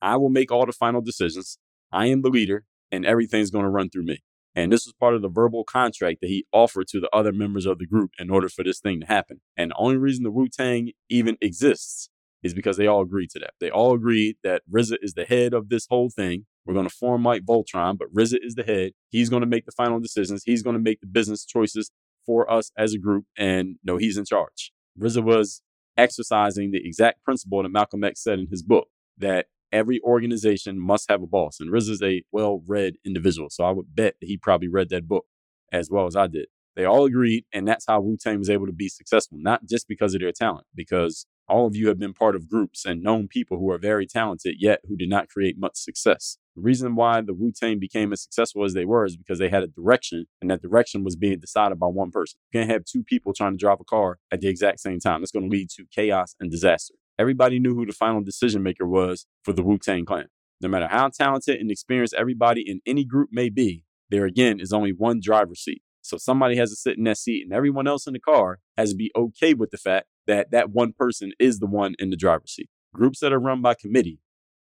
I 0.00 0.16
will 0.16 0.30
make 0.30 0.52
all 0.52 0.66
the 0.66 0.72
final 0.72 1.00
decisions. 1.00 1.58
I 1.92 2.06
am 2.06 2.22
the 2.22 2.28
leader 2.28 2.64
and 2.90 3.04
everything's 3.04 3.50
going 3.50 3.64
to 3.64 3.70
run 3.70 3.90
through 3.90 4.04
me. 4.04 4.22
And 4.54 4.72
this 4.72 4.86
was 4.86 4.94
part 4.94 5.14
of 5.14 5.22
the 5.22 5.28
verbal 5.28 5.64
contract 5.64 6.20
that 6.20 6.28
he 6.28 6.46
offered 6.52 6.88
to 6.88 7.00
the 7.00 7.10
other 7.12 7.32
members 7.32 7.66
of 7.66 7.78
the 7.78 7.86
group 7.86 8.12
in 8.18 8.30
order 8.30 8.48
for 8.48 8.64
this 8.64 8.80
thing 8.80 9.00
to 9.00 9.06
happen. 9.06 9.40
And 9.56 9.70
the 9.70 9.76
only 9.76 9.96
reason 9.96 10.24
the 10.24 10.30
Wu 10.30 10.48
Tang 10.48 10.92
even 11.08 11.36
exists 11.40 12.10
is 12.42 12.54
because 12.54 12.76
they 12.76 12.86
all 12.86 13.02
agreed 13.02 13.30
to 13.30 13.38
that. 13.40 13.54
They 13.60 13.70
all 13.70 13.94
agreed 13.94 14.36
that 14.44 14.62
RZA 14.72 14.96
is 15.02 15.14
the 15.14 15.24
head 15.24 15.52
of 15.52 15.68
this 15.68 15.86
whole 15.88 16.10
thing. 16.10 16.46
We're 16.64 16.74
going 16.74 16.88
to 16.88 16.94
form 16.94 17.22
Mike 17.22 17.42
Voltron, 17.44 17.98
but 17.98 18.12
RZA 18.14 18.38
is 18.42 18.54
the 18.54 18.62
head. 18.62 18.92
He's 19.10 19.28
going 19.28 19.42
to 19.42 19.46
make 19.46 19.66
the 19.66 19.72
final 19.72 20.00
decisions. 20.00 20.42
He's 20.44 20.62
going 20.62 20.74
to 20.74 20.82
make 20.82 21.00
the 21.00 21.06
business 21.06 21.44
choices 21.44 21.90
for 22.24 22.50
us 22.50 22.70
as 22.76 22.94
a 22.94 22.98
group. 22.98 23.24
And 23.36 23.76
no, 23.82 23.96
he's 23.96 24.16
in 24.16 24.24
charge. 24.24 24.72
RZA 25.00 25.22
was 25.22 25.62
exercising 25.96 26.70
the 26.70 26.84
exact 26.84 27.24
principle 27.24 27.62
that 27.62 27.70
Malcolm 27.70 28.04
X 28.04 28.22
said 28.22 28.38
in 28.38 28.48
his 28.48 28.62
book 28.62 28.88
that 29.18 29.46
every 29.72 30.00
organization 30.02 30.78
must 30.78 31.10
have 31.10 31.22
a 31.22 31.26
boss. 31.26 31.60
And 31.60 31.70
RZA 31.70 31.90
is 31.90 32.02
a 32.02 32.22
well 32.32 32.62
read 32.66 32.94
individual. 33.04 33.50
So 33.50 33.64
I 33.64 33.70
would 33.70 33.94
bet 33.94 34.16
that 34.20 34.26
he 34.26 34.36
probably 34.36 34.68
read 34.68 34.88
that 34.90 35.08
book 35.08 35.26
as 35.72 35.90
well 35.90 36.06
as 36.06 36.16
I 36.16 36.26
did. 36.26 36.46
They 36.76 36.84
all 36.84 37.06
agreed, 37.06 37.44
and 37.52 37.66
that's 37.66 37.86
how 37.88 38.00
Wu 38.00 38.16
Tang 38.16 38.38
was 38.38 38.48
able 38.48 38.66
to 38.66 38.72
be 38.72 38.88
successful, 38.88 39.36
not 39.40 39.66
just 39.66 39.88
because 39.88 40.14
of 40.14 40.20
their 40.20 40.30
talent, 40.30 40.64
because 40.76 41.26
all 41.48 41.66
of 41.66 41.74
you 41.74 41.88
have 41.88 41.98
been 41.98 42.12
part 42.12 42.36
of 42.36 42.48
groups 42.48 42.84
and 42.84 43.02
known 43.02 43.26
people 43.26 43.58
who 43.58 43.68
are 43.70 43.78
very 43.78 44.06
talented, 44.06 44.56
yet 44.60 44.80
who 44.86 44.96
did 44.96 45.08
not 45.08 45.28
create 45.28 45.58
much 45.58 45.74
success. 45.74 46.38
The 46.58 46.64
reason 46.64 46.96
why 46.96 47.20
the 47.20 47.34
Wu 47.34 47.52
Tang 47.52 47.78
became 47.78 48.12
as 48.12 48.20
successful 48.20 48.64
as 48.64 48.74
they 48.74 48.84
were 48.84 49.04
is 49.04 49.16
because 49.16 49.38
they 49.38 49.48
had 49.48 49.62
a 49.62 49.68
direction, 49.68 50.26
and 50.40 50.50
that 50.50 50.60
direction 50.60 51.04
was 51.04 51.14
being 51.14 51.38
decided 51.38 51.78
by 51.78 51.86
one 51.86 52.10
person. 52.10 52.40
You 52.50 52.58
can't 52.58 52.70
have 52.72 52.84
two 52.84 53.04
people 53.04 53.32
trying 53.32 53.52
to 53.52 53.56
drive 53.56 53.78
a 53.80 53.84
car 53.84 54.18
at 54.32 54.40
the 54.40 54.48
exact 54.48 54.80
same 54.80 54.98
time. 54.98 55.20
That's 55.20 55.30
going 55.30 55.48
to 55.48 55.56
lead 55.56 55.70
to 55.76 55.84
chaos 55.94 56.34
and 56.40 56.50
disaster. 56.50 56.94
Everybody 57.16 57.60
knew 57.60 57.76
who 57.76 57.86
the 57.86 57.92
final 57.92 58.22
decision 58.22 58.64
maker 58.64 58.88
was 58.88 59.24
for 59.44 59.52
the 59.52 59.62
Wu 59.62 59.78
Tang 59.78 60.04
Clan. 60.04 60.26
No 60.60 60.68
matter 60.68 60.88
how 60.88 61.10
talented 61.10 61.60
and 61.60 61.70
experienced 61.70 62.14
everybody 62.14 62.68
in 62.68 62.80
any 62.84 63.04
group 63.04 63.28
may 63.30 63.50
be, 63.50 63.84
there 64.10 64.24
again 64.24 64.58
is 64.58 64.72
only 64.72 64.90
one 64.90 65.20
driver's 65.22 65.60
seat. 65.60 65.82
So 66.02 66.16
somebody 66.16 66.56
has 66.56 66.70
to 66.70 66.76
sit 66.76 66.98
in 66.98 67.04
that 67.04 67.18
seat, 67.18 67.44
and 67.44 67.52
everyone 67.52 67.86
else 67.86 68.08
in 68.08 68.14
the 68.14 68.18
car 68.18 68.58
has 68.76 68.90
to 68.90 68.96
be 68.96 69.12
okay 69.14 69.54
with 69.54 69.70
the 69.70 69.78
fact 69.78 70.08
that 70.26 70.50
that 70.50 70.70
one 70.70 70.92
person 70.92 71.30
is 71.38 71.60
the 71.60 71.66
one 71.66 71.94
in 72.00 72.10
the 72.10 72.16
driver's 72.16 72.50
seat. 72.50 72.68
Groups 72.92 73.20
that 73.20 73.32
are 73.32 73.38
run 73.38 73.62
by 73.62 73.74
committee 73.74 74.18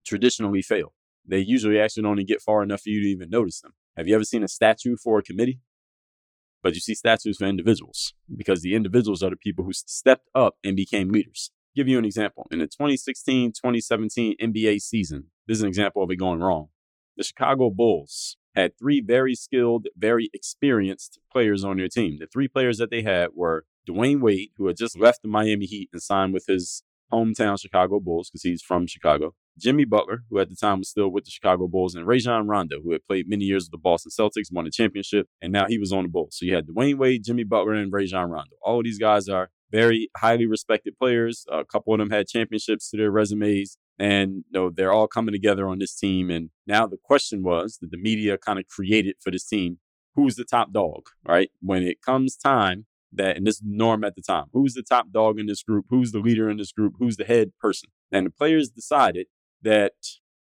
traditionally 0.06 0.62
fail. 0.62 0.94
They 1.26 1.38
usually 1.38 1.80
actually 1.80 2.06
only 2.06 2.24
get 2.24 2.42
far 2.42 2.62
enough 2.62 2.82
for 2.82 2.90
you 2.90 3.00
to 3.02 3.08
even 3.08 3.30
notice 3.30 3.60
them. 3.60 3.72
Have 3.96 4.08
you 4.08 4.14
ever 4.14 4.24
seen 4.24 4.42
a 4.42 4.48
statue 4.48 4.96
for 4.96 5.18
a 5.18 5.22
committee? 5.22 5.60
But 6.62 6.74
you 6.74 6.80
see 6.80 6.94
statues 6.94 7.36
for 7.36 7.44
individuals 7.44 8.14
because 8.34 8.62
the 8.62 8.74
individuals 8.74 9.22
are 9.22 9.30
the 9.30 9.36
people 9.36 9.64
who 9.64 9.72
stepped 9.72 10.28
up 10.34 10.56
and 10.64 10.74
became 10.74 11.10
leaders 11.10 11.50
I'll 11.52 11.80
give 11.80 11.88
you 11.88 11.98
an 11.98 12.04
example. 12.04 12.46
In 12.50 12.60
the 12.60 12.66
2016 12.66 13.52
2017 13.52 14.36
NBA 14.40 14.80
season, 14.80 15.24
this 15.46 15.58
is 15.58 15.62
an 15.62 15.68
example 15.68 16.02
of 16.02 16.10
it 16.10 16.16
going 16.16 16.40
wrong. 16.40 16.68
The 17.16 17.24
Chicago 17.24 17.70
Bulls 17.70 18.36
had 18.54 18.78
three 18.78 19.00
very 19.00 19.34
skilled, 19.34 19.88
very 19.96 20.30
experienced 20.32 21.18
players 21.30 21.64
on 21.64 21.76
their 21.76 21.88
team. 21.88 22.18
The 22.18 22.26
three 22.26 22.48
players 22.48 22.78
that 22.78 22.90
they 22.90 23.02
had 23.02 23.30
were 23.34 23.66
Dwyane 23.88 24.20
Wade, 24.20 24.50
who 24.56 24.68
had 24.68 24.76
just 24.76 24.98
left 24.98 25.22
the 25.22 25.28
Miami 25.28 25.66
Heat 25.66 25.90
and 25.92 26.00
signed 26.00 26.32
with 26.32 26.46
his 26.46 26.82
hometown 27.12 27.60
Chicago 27.60 28.00
Bulls 28.00 28.30
because 28.30 28.42
he's 28.42 28.62
from 28.62 28.86
Chicago. 28.86 29.34
Jimmy 29.58 29.84
Butler, 29.84 30.20
who 30.28 30.38
at 30.38 30.48
the 30.48 30.56
time 30.56 30.78
was 30.78 30.90
still 30.90 31.08
with 31.08 31.24
the 31.24 31.30
Chicago 31.30 31.68
Bulls, 31.68 31.94
and 31.94 32.06
Rajon 32.06 32.46
Rondo, 32.46 32.80
who 32.82 32.92
had 32.92 33.04
played 33.04 33.28
many 33.28 33.44
years 33.44 33.64
with 33.64 33.72
the 33.72 33.78
Boston 33.78 34.10
Celtics, 34.10 34.52
won 34.52 34.66
a 34.66 34.70
championship, 34.70 35.28
and 35.40 35.52
now 35.52 35.66
he 35.68 35.78
was 35.78 35.92
on 35.92 36.04
the 36.04 36.08
Bulls. 36.08 36.36
So 36.38 36.46
you 36.46 36.54
had 36.54 36.66
Dwyane 36.66 36.98
Wade, 36.98 37.24
Jimmy 37.24 37.44
Butler, 37.44 37.74
and 37.74 37.92
Rajon 37.92 38.30
Rondo. 38.30 38.56
All 38.62 38.82
these 38.82 38.98
guys 38.98 39.28
are 39.28 39.50
very 39.70 40.08
highly 40.16 40.46
respected 40.46 40.96
players. 40.98 41.44
A 41.50 41.64
couple 41.64 41.94
of 41.94 41.98
them 41.98 42.10
had 42.10 42.28
championships 42.28 42.90
to 42.90 42.96
their 42.96 43.10
resumes. 43.10 43.76
And 43.98 44.44
you 44.50 44.52
know, 44.52 44.70
they're 44.70 44.92
all 44.92 45.08
coming 45.08 45.32
together 45.32 45.68
on 45.68 45.78
this 45.78 45.96
team. 45.96 46.30
And 46.30 46.50
now 46.66 46.86
the 46.86 46.98
question 47.02 47.42
was 47.42 47.78
that 47.80 47.90
the 47.90 47.96
media 47.96 48.38
kind 48.38 48.58
of 48.58 48.66
created 48.68 49.16
for 49.20 49.30
this 49.30 49.46
team 49.46 49.78
who's 50.14 50.36
the 50.36 50.44
top 50.44 50.72
dog, 50.72 51.06
right? 51.26 51.50
When 51.60 51.82
it 51.82 52.00
comes 52.02 52.36
time 52.36 52.86
that, 53.12 53.36
and 53.36 53.46
this 53.46 53.60
norm 53.64 54.04
at 54.04 54.14
the 54.14 54.22
time, 54.22 54.46
who's 54.52 54.74
the 54.74 54.82
top 54.82 55.10
dog 55.12 55.38
in 55.38 55.46
this 55.46 55.62
group? 55.62 55.86
Who's 55.90 56.12
the 56.12 56.20
leader 56.20 56.48
in 56.48 56.56
this 56.56 56.72
group? 56.72 56.94
Who's 56.98 57.16
the 57.16 57.24
head 57.24 57.50
person? 57.60 57.90
And 58.12 58.26
the 58.26 58.30
players 58.30 58.70
decided 58.70 59.26
that 59.64 59.92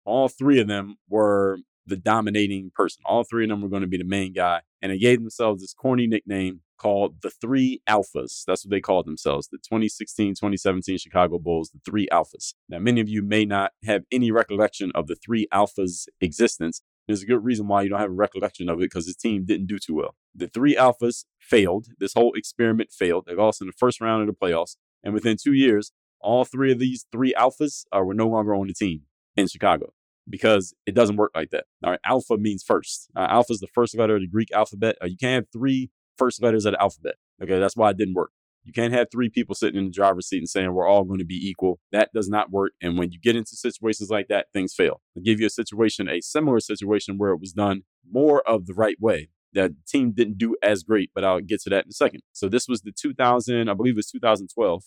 all 0.06 0.30
three 0.30 0.60
of 0.60 0.68
them 0.68 0.96
were 1.10 1.60
the 1.88 1.98
dominating 1.98 2.72
person. 2.76 3.02
All 3.06 3.24
three 3.24 3.46
of 3.46 3.50
them 3.50 3.62
were 3.62 3.70
going 3.70 3.82
to 3.82 3.88
be 3.88 3.98
the 3.98 4.04
main 4.04 4.34
guy. 4.34 4.62
And 4.82 4.92
they 4.92 4.98
gave 4.98 5.20
themselves 5.20 5.62
this 5.62 5.74
corny 5.74 6.06
nickname 6.06 6.62
called 6.78 7.22
the 7.24 7.30
Three 7.30 7.82
Alphas. 7.90 8.44
That's 8.46 8.64
what 8.64 8.70
they 8.70 8.82
called 8.82 9.08
themselves, 9.08 9.48
the 9.48 9.58
2016 9.58 10.36
2017 10.36 10.98
Chicago 10.98 11.40
Bulls, 11.40 11.72
the 11.72 11.80
Three 11.84 12.08
Alphas. 12.12 12.54
Now, 12.70 12.80
many 12.80 13.02
of 13.02 13.10
you 13.10 13.24
may 13.24 13.46
not 13.46 13.72
have 13.84 14.04
any 14.12 14.32
recollection 14.32 14.92
of 14.94 15.08
the 15.08 15.16
Three 15.16 15.48
Alphas' 15.52 16.08
existence, 16.22 16.82
There's 17.08 17.24
a 17.24 17.26
good 17.26 17.44
reason 17.44 17.68
why 17.68 17.82
you 17.82 17.90
don't 17.90 18.00
have 18.00 18.12
a 18.12 18.14
recollection 18.14 18.70
of 18.70 18.78
it 18.80 18.92
because 18.92 19.08
his 19.08 19.16
team 19.16 19.46
didn't 19.46 19.68
do 19.68 19.80
too 19.80 19.96
well. 19.96 20.16
The 20.36 20.48
three 20.48 20.76
alphas 20.76 21.24
failed. 21.40 21.88
This 22.00 22.14
whole 22.14 22.34
experiment 22.34 22.92
failed. 22.92 23.26
They 23.26 23.34
lost 23.34 23.62
in 23.62 23.68
the 23.68 23.74
first 23.74 24.02
round 24.02 24.22
of 24.22 24.28
the 24.28 24.34
playoffs. 24.34 24.76
And 25.04 25.14
within 25.14 25.38
two 25.42 25.54
years, 25.54 25.92
all 26.20 26.44
three 26.46 26.72
of 26.72 26.80
these 26.80 27.06
three 27.12 27.34
alphas 27.34 27.86
uh, 27.96 28.02
were 28.02 28.14
no 28.14 28.28
longer 28.28 28.54
on 28.54 28.68
the 28.68 28.74
team 28.74 29.04
in 29.38 29.48
Chicago 29.48 29.94
because 30.30 30.74
it 30.86 30.94
doesn't 30.94 31.16
work 31.16 31.32
like 31.36 31.52
that. 31.52 31.66
All 31.84 31.92
right, 31.92 32.00
alpha 32.06 32.38
means 32.38 32.64
first. 32.64 33.10
Uh, 33.16 33.28
alpha 33.30 33.54
is 33.54 33.60
the 33.60 33.68
first 33.68 33.98
letter 33.98 34.16
of 34.16 34.22
the 34.22 34.28
Greek 34.28 34.52
alphabet. 34.52 34.98
Uh, 35.02 35.08
you 35.08 35.18
can't 35.18 35.46
have 35.46 35.52
three 35.52 35.90
first 36.18 36.42
letters 36.42 36.66
of 36.66 36.74
the 36.74 36.82
alphabet. 36.82 37.16
Okay, 37.42 37.60
that's 37.60 37.78
why 37.78 37.92
it 37.92 37.98
didn't 37.98 38.16
work. 38.16 38.32
You 38.64 38.74
can't 38.74 38.94
have 38.94 39.08
three 39.10 39.30
people 39.30 39.56
sitting 39.56 39.80
in 39.80 39.86
the 39.86 39.92
driver's 39.92 40.28
seat 40.28 40.40
and 40.40 40.50
saying 40.50 40.74
we're 40.74 40.88
all 40.88 41.06
going 41.06 41.20
to 41.20 41.26
be 41.26 41.48
equal. 41.48 41.80
That 41.94 42.12
does 42.14 42.28
not 42.28 42.52
work. 42.52 42.74
And 42.82 42.98
when 42.98 43.14
you 43.14 43.20
get 43.20 43.38
into 43.38 43.56
situations 43.56 44.10
like 44.10 44.28
that, 44.28 44.48
things 44.52 44.74
fail. 44.74 45.00
I'll 45.16 45.24
give 45.24 45.40
you 45.40 45.46
a 45.46 45.52
situation, 45.52 46.10
a 46.10 46.20
similar 46.20 46.60
situation 46.60 47.18
where 47.18 47.32
it 47.32 47.40
was 47.40 47.54
done 47.54 47.84
more 48.10 48.42
of 48.46 48.66
the 48.66 48.74
right 48.74 48.98
way. 49.00 49.30
That 49.54 49.72
team 49.88 50.12
didn't 50.12 50.38
do 50.38 50.58
as 50.62 50.84
great, 50.84 51.12
but 51.16 51.24
I'll 51.24 51.40
get 51.40 51.62
to 51.62 51.70
that 51.70 51.86
in 51.86 51.92
a 51.92 51.94
second. 51.94 52.24
So 52.34 52.50
this 52.50 52.68
was 52.68 52.82
the 52.82 52.92
2000, 52.92 53.70
I 53.70 53.74
believe 53.74 53.94
it 53.94 53.98
was 53.98 54.12
2012, 54.12 54.84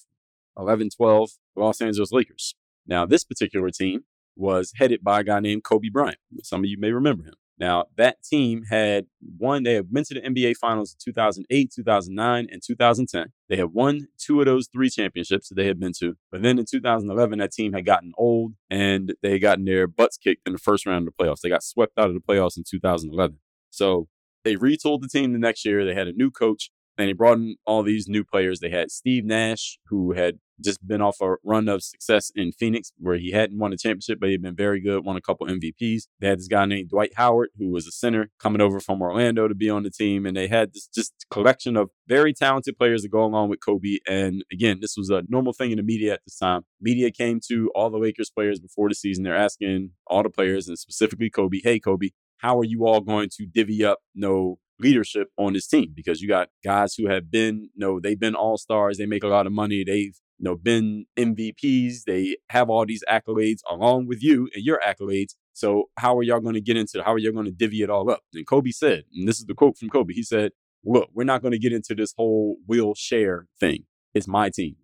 11 0.58 0.90
12 0.94 1.30
Los 1.56 1.80
Angeles 1.80 2.12
Lakers. 2.12 2.54
Now, 2.86 3.06
this 3.06 3.24
particular 3.24 3.70
team 3.70 4.02
was 4.40 4.72
headed 4.76 5.04
by 5.04 5.20
a 5.20 5.24
guy 5.24 5.40
named 5.40 5.64
Kobe 5.64 5.88
Bryant. 5.88 6.18
Some 6.42 6.60
of 6.60 6.66
you 6.66 6.78
may 6.78 6.92
remember 6.92 7.24
him. 7.24 7.34
Now, 7.60 7.84
that 7.98 8.22
team 8.22 8.62
had 8.70 9.04
won, 9.38 9.64
they 9.64 9.74
had 9.74 9.92
been 9.92 10.04
to 10.04 10.14
the 10.14 10.20
NBA 10.22 10.56
Finals 10.56 10.94
in 10.94 11.12
2008, 11.12 11.70
2009, 11.70 12.48
and 12.50 12.62
2010. 12.66 13.26
They 13.50 13.56
had 13.56 13.74
won 13.74 14.08
two 14.16 14.40
of 14.40 14.46
those 14.46 14.66
three 14.72 14.88
championships 14.88 15.50
that 15.50 15.56
they 15.56 15.66
had 15.66 15.78
been 15.78 15.92
to. 15.98 16.14
But 16.32 16.40
then 16.40 16.58
in 16.58 16.64
2011, 16.64 17.38
that 17.38 17.52
team 17.52 17.74
had 17.74 17.84
gotten 17.84 18.12
old 18.16 18.54
and 18.70 19.12
they 19.22 19.32
had 19.32 19.42
gotten 19.42 19.66
their 19.66 19.86
butts 19.86 20.16
kicked 20.16 20.46
in 20.46 20.54
the 20.54 20.58
first 20.58 20.86
round 20.86 21.06
of 21.06 21.12
the 21.14 21.22
playoffs. 21.22 21.40
They 21.42 21.50
got 21.50 21.62
swept 21.62 21.98
out 21.98 22.08
of 22.08 22.14
the 22.14 22.20
playoffs 22.20 22.56
in 22.56 22.64
2011. 22.68 23.38
So 23.68 24.08
they 24.42 24.56
retooled 24.56 25.02
the 25.02 25.08
team 25.08 25.34
the 25.34 25.38
next 25.38 25.66
year. 25.66 25.84
They 25.84 25.94
had 25.94 26.08
a 26.08 26.14
new 26.14 26.30
coach 26.30 26.70
and 27.00 27.08
he 27.08 27.14
brought 27.14 27.38
in 27.38 27.56
all 27.66 27.82
these 27.82 28.08
new 28.08 28.24
players. 28.24 28.60
They 28.60 28.70
had 28.70 28.90
Steve 28.90 29.24
Nash, 29.24 29.78
who 29.86 30.12
had 30.12 30.38
just 30.62 30.86
been 30.86 31.00
off 31.00 31.20
a 31.22 31.36
run 31.42 31.68
of 31.68 31.82
success 31.82 32.30
in 32.34 32.52
Phoenix 32.52 32.92
where 32.98 33.16
he 33.16 33.30
hadn't 33.30 33.58
won 33.58 33.72
a 33.72 33.76
championship, 33.76 34.20
but 34.20 34.28
he'd 34.28 34.42
been 34.42 34.54
very 34.54 34.80
good, 34.80 35.04
won 35.04 35.16
a 35.16 35.20
couple 35.20 35.46
MVPs. 35.46 36.02
They 36.20 36.28
had 36.28 36.38
this 36.38 36.48
guy 36.48 36.66
named 36.66 36.90
Dwight 36.90 37.12
Howard, 37.16 37.48
who 37.58 37.70
was 37.70 37.86
a 37.86 37.90
center 37.90 38.30
coming 38.38 38.60
over 38.60 38.80
from 38.80 39.00
Orlando 39.00 39.48
to 39.48 39.54
be 39.54 39.70
on 39.70 39.82
the 39.82 39.90
team. 39.90 40.26
And 40.26 40.36
they 40.36 40.48
had 40.48 40.74
this 40.74 40.88
just 40.94 41.14
collection 41.30 41.76
of 41.76 41.90
very 42.06 42.32
talented 42.32 42.76
players 42.76 43.02
to 43.02 43.08
go 43.08 43.24
along 43.24 43.48
with 43.48 43.64
Kobe. 43.64 43.98
And 44.06 44.44
again, 44.52 44.78
this 44.80 44.94
was 44.96 45.08
a 45.10 45.22
normal 45.28 45.52
thing 45.52 45.70
in 45.70 45.78
the 45.78 45.82
media 45.82 46.14
at 46.14 46.20
this 46.26 46.36
time. 46.36 46.62
Media 46.80 47.10
came 47.10 47.40
to 47.48 47.70
all 47.74 47.90
the 47.90 47.98
Lakers 47.98 48.30
players 48.30 48.60
before 48.60 48.88
the 48.88 48.94
season. 48.94 49.24
They're 49.24 49.34
asking 49.34 49.92
all 50.06 50.22
the 50.22 50.30
players 50.30 50.68
and 50.68 50.78
specifically 50.78 51.30
Kobe, 51.30 51.60
hey, 51.64 51.80
Kobe, 51.80 52.10
how 52.38 52.58
are 52.58 52.64
you 52.64 52.86
all 52.86 53.00
going 53.00 53.28
to 53.36 53.46
divvy 53.46 53.84
up 53.84 53.98
no 54.14 54.58
leadership 54.80 55.28
on 55.36 55.52
this 55.52 55.66
team 55.66 55.92
because 55.94 56.20
you 56.20 56.28
got 56.28 56.48
guys 56.64 56.94
who 56.94 57.08
have 57.08 57.30
been, 57.30 57.70
you 57.74 57.78
know, 57.78 58.00
they've 58.00 58.18
been 58.18 58.34
all 58.34 58.56
stars, 58.56 58.98
they 58.98 59.06
make 59.06 59.24
a 59.24 59.28
lot 59.28 59.46
of 59.46 59.52
money, 59.52 59.84
they've 59.84 60.16
you 60.40 60.44
know, 60.44 60.56
been 60.56 61.04
MVPs. 61.18 62.04
They 62.06 62.36
have 62.48 62.70
all 62.70 62.86
these 62.86 63.04
accolades 63.08 63.58
along 63.70 64.06
with 64.06 64.22
you 64.22 64.48
and 64.54 64.64
your 64.64 64.80
accolades. 64.80 65.34
So 65.52 65.90
how 65.98 66.16
are 66.16 66.22
y'all 66.22 66.40
going 66.40 66.54
to 66.54 66.62
get 66.62 66.78
into 66.78 67.02
how 67.04 67.12
are 67.12 67.18
y'all 67.18 67.32
going 67.32 67.44
to 67.44 67.52
divvy 67.52 67.82
it 67.82 67.90
all 67.90 68.10
up? 68.10 68.22
And 68.32 68.46
Kobe 68.46 68.70
said, 68.70 69.04
and 69.14 69.28
this 69.28 69.38
is 69.38 69.44
the 69.44 69.54
quote 69.54 69.76
from 69.76 69.90
Kobe. 69.90 70.14
He 70.14 70.22
said, 70.22 70.52
"Look, 70.82 71.10
we're 71.12 71.24
not 71.24 71.42
going 71.42 71.52
to 71.52 71.58
get 71.58 71.74
into 71.74 71.94
this 71.94 72.14
whole 72.16 72.56
will 72.66 72.94
share 72.94 73.46
thing. 73.58 73.84
It's 74.14 74.26
my 74.26 74.48
team." 74.48 74.76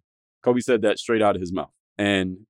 Kobe 0.43 0.61
said 0.61 0.83
that 0.83 0.99
straight 0.99 1.23
out 1.23 1.37
of 1.37 1.41
his 1.41 1.55
mouth, 1.55 1.73
and 1.97 2.41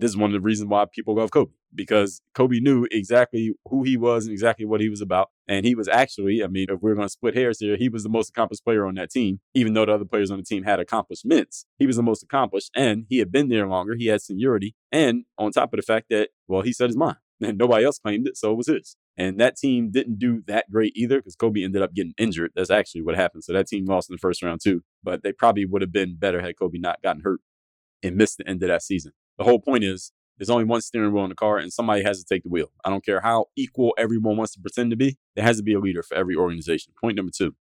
this 0.00 0.10
is 0.10 0.16
one 0.16 0.30
of 0.30 0.34
the 0.34 0.40
reasons 0.40 0.68
why 0.68 0.84
people 0.92 1.14
love 1.14 1.30
Kobe 1.30 1.52
because 1.74 2.20
Kobe 2.34 2.60
knew 2.60 2.86
exactly 2.90 3.54
who 3.68 3.82
he 3.82 3.96
was 3.96 4.26
and 4.26 4.32
exactly 4.32 4.64
what 4.64 4.80
he 4.80 4.88
was 4.88 5.00
about. 5.00 5.30
And 5.48 5.66
he 5.66 5.74
was 5.74 5.88
actually, 5.88 6.42
I 6.42 6.46
mean, 6.46 6.66
if 6.68 6.80
we're 6.80 6.94
going 6.94 7.06
to 7.06 7.12
split 7.12 7.34
hairs 7.34 7.60
here, 7.60 7.76
he 7.76 7.88
was 7.88 8.02
the 8.02 8.08
most 8.08 8.30
accomplished 8.30 8.64
player 8.64 8.86
on 8.86 8.94
that 8.94 9.10
team, 9.10 9.40
even 9.54 9.74
though 9.74 9.86
the 9.86 9.92
other 9.92 10.04
players 10.04 10.30
on 10.30 10.38
the 10.38 10.44
team 10.44 10.64
had 10.64 10.80
accomplishments. 10.80 11.66
He 11.78 11.86
was 11.86 11.96
the 11.96 12.02
most 12.02 12.22
accomplished 12.22 12.70
and 12.74 13.06
he 13.08 13.18
had 13.18 13.30
been 13.30 13.48
there 13.48 13.68
longer. 13.68 13.94
He 13.96 14.06
had 14.06 14.22
seniority. 14.22 14.74
And 14.90 15.24
on 15.38 15.52
top 15.52 15.72
of 15.72 15.78
the 15.78 15.82
fact 15.82 16.06
that, 16.10 16.30
well, 16.48 16.62
he 16.62 16.72
said 16.72 16.88
his 16.88 16.96
mind 16.96 17.16
and 17.40 17.58
nobody 17.58 17.84
else 17.84 17.98
claimed 17.98 18.26
it, 18.26 18.36
so 18.36 18.52
it 18.52 18.56
was 18.56 18.68
his. 18.68 18.96
And 19.16 19.38
that 19.38 19.56
team 19.56 19.90
didn't 19.92 20.18
do 20.18 20.42
that 20.48 20.70
great 20.70 20.92
either 20.96 21.18
because 21.18 21.36
Kobe 21.36 21.62
ended 21.62 21.82
up 21.82 21.94
getting 21.94 22.14
injured. 22.18 22.50
That's 22.56 22.70
actually 22.70 23.02
what 23.02 23.14
happened. 23.14 23.44
So 23.44 23.52
that 23.52 23.68
team 23.68 23.84
lost 23.84 24.10
in 24.10 24.14
the 24.14 24.18
first 24.18 24.42
round 24.42 24.60
too. 24.62 24.82
But 25.04 25.22
they 25.22 25.32
probably 25.32 25.64
would 25.64 25.82
have 25.82 25.92
been 25.92 26.16
better 26.16 26.40
had 26.40 26.58
Kobe 26.58 26.78
not 26.78 27.00
gotten 27.00 27.22
hurt 27.22 27.40
and 28.02 28.16
missed 28.16 28.38
the 28.38 28.48
end 28.48 28.62
of 28.62 28.68
that 28.68 28.82
season. 28.82 29.12
The 29.38 29.44
whole 29.44 29.60
point 29.60 29.84
is 29.84 30.12
there's 30.38 30.50
only 30.50 30.64
one 30.64 30.80
steering 30.80 31.12
wheel 31.12 31.24
in 31.24 31.30
the 31.30 31.36
car 31.36 31.58
and 31.58 31.72
somebody 31.72 32.02
has 32.02 32.18
to 32.18 32.24
take 32.24 32.42
the 32.42 32.48
wheel. 32.48 32.70
I 32.84 32.90
don't 32.90 33.04
care 33.04 33.20
how 33.20 33.46
equal 33.56 33.94
everyone 33.98 34.36
wants 34.36 34.52
to 34.54 34.60
pretend 34.60 34.90
to 34.90 34.96
be. 34.96 35.16
There 35.34 35.44
has 35.44 35.56
to 35.58 35.62
be 35.62 35.74
a 35.74 35.80
leader 35.80 36.02
for 36.02 36.16
every 36.16 36.34
organization. 36.34 36.92
Point 37.00 37.16
number 37.16 37.32
two. 37.36 37.54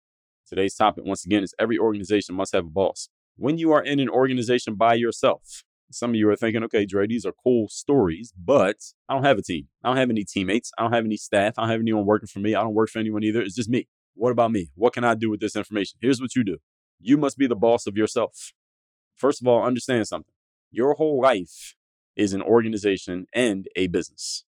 Today's 0.49 0.75
topic, 0.75 1.05
once 1.05 1.25
again, 1.25 1.45
is 1.45 1.55
every 1.59 1.79
organization 1.79 2.35
must 2.35 2.53
have 2.53 2.67
a 2.67 2.71
boss. 2.71 3.09
When 3.37 3.57
you 3.57 3.73
are 3.73 3.83
in 3.83 4.01
an 4.01 4.09
organization 4.09 4.75
by 4.75 4.95
yourself, 4.95 5.65
some 5.93 6.11
of 6.11 6.17
you 6.17 6.29
are 6.29 6.37
thinking, 6.37 6.63
okay, 6.65 6.87
Dre, 6.87 7.07
these 7.07 7.25
are 7.25 7.33
cool 7.43 7.69
stories, 7.69 8.33
but 8.37 8.77
I 9.09 9.15
don't 9.15 9.25
have 9.25 9.39
a 9.39 9.43
team. 9.43 9.69
I 9.83 9.89
don't 9.89 9.97
have 9.97 10.11
any 10.11 10.25
teammates. 10.25 10.73
I 10.79 10.83
don't 10.83 10.93
have 10.93 11.05
any 11.05 11.17
staff. 11.17 11.55
I 11.57 11.63
don't 11.63 11.71
have 11.71 11.81
anyone 11.81 12.07
working 12.07 12.29
for 12.29 12.41
me. 12.41 12.55
I 12.55 12.63
don't 12.63 12.75
work 12.75 12.91
for 12.91 12.99
anyone 12.99 13.23
either. 13.23 13.41
It's 13.41 13.55
just 13.55 13.69
me. 13.69 13.89
What 14.15 14.31
about 14.31 14.53
me? 14.53 14.71
What 14.75 14.93
can 14.93 15.05
I 15.05 15.15
do 15.15 15.31
with 15.31 15.41
this 15.41 15.57
information? 15.57 15.99
Here's 16.01 16.21
what 16.21 16.35
you 16.35 16.45
do 16.45 16.59
you 17.01 17.17
must 17.17 17.39
be 17.39 17.47
the 17.47 17.57
boss 17.57 17.87
of 17.87 17.97
yourself. 17.97 18.53
First 19.17 19.41
of 19.41 19.47
all, 19.47 19.63
understand 19.63 20.07
something. 20.07 20.35
Your 20.71 20.95
whole 20.95 21.21
life 21.21 21.75
is 22.17 22.33
an 22.33 22.43
organization 22.43 23.27
and 23.35 23.67
a 23.77 23.89
business. 23.89 24.45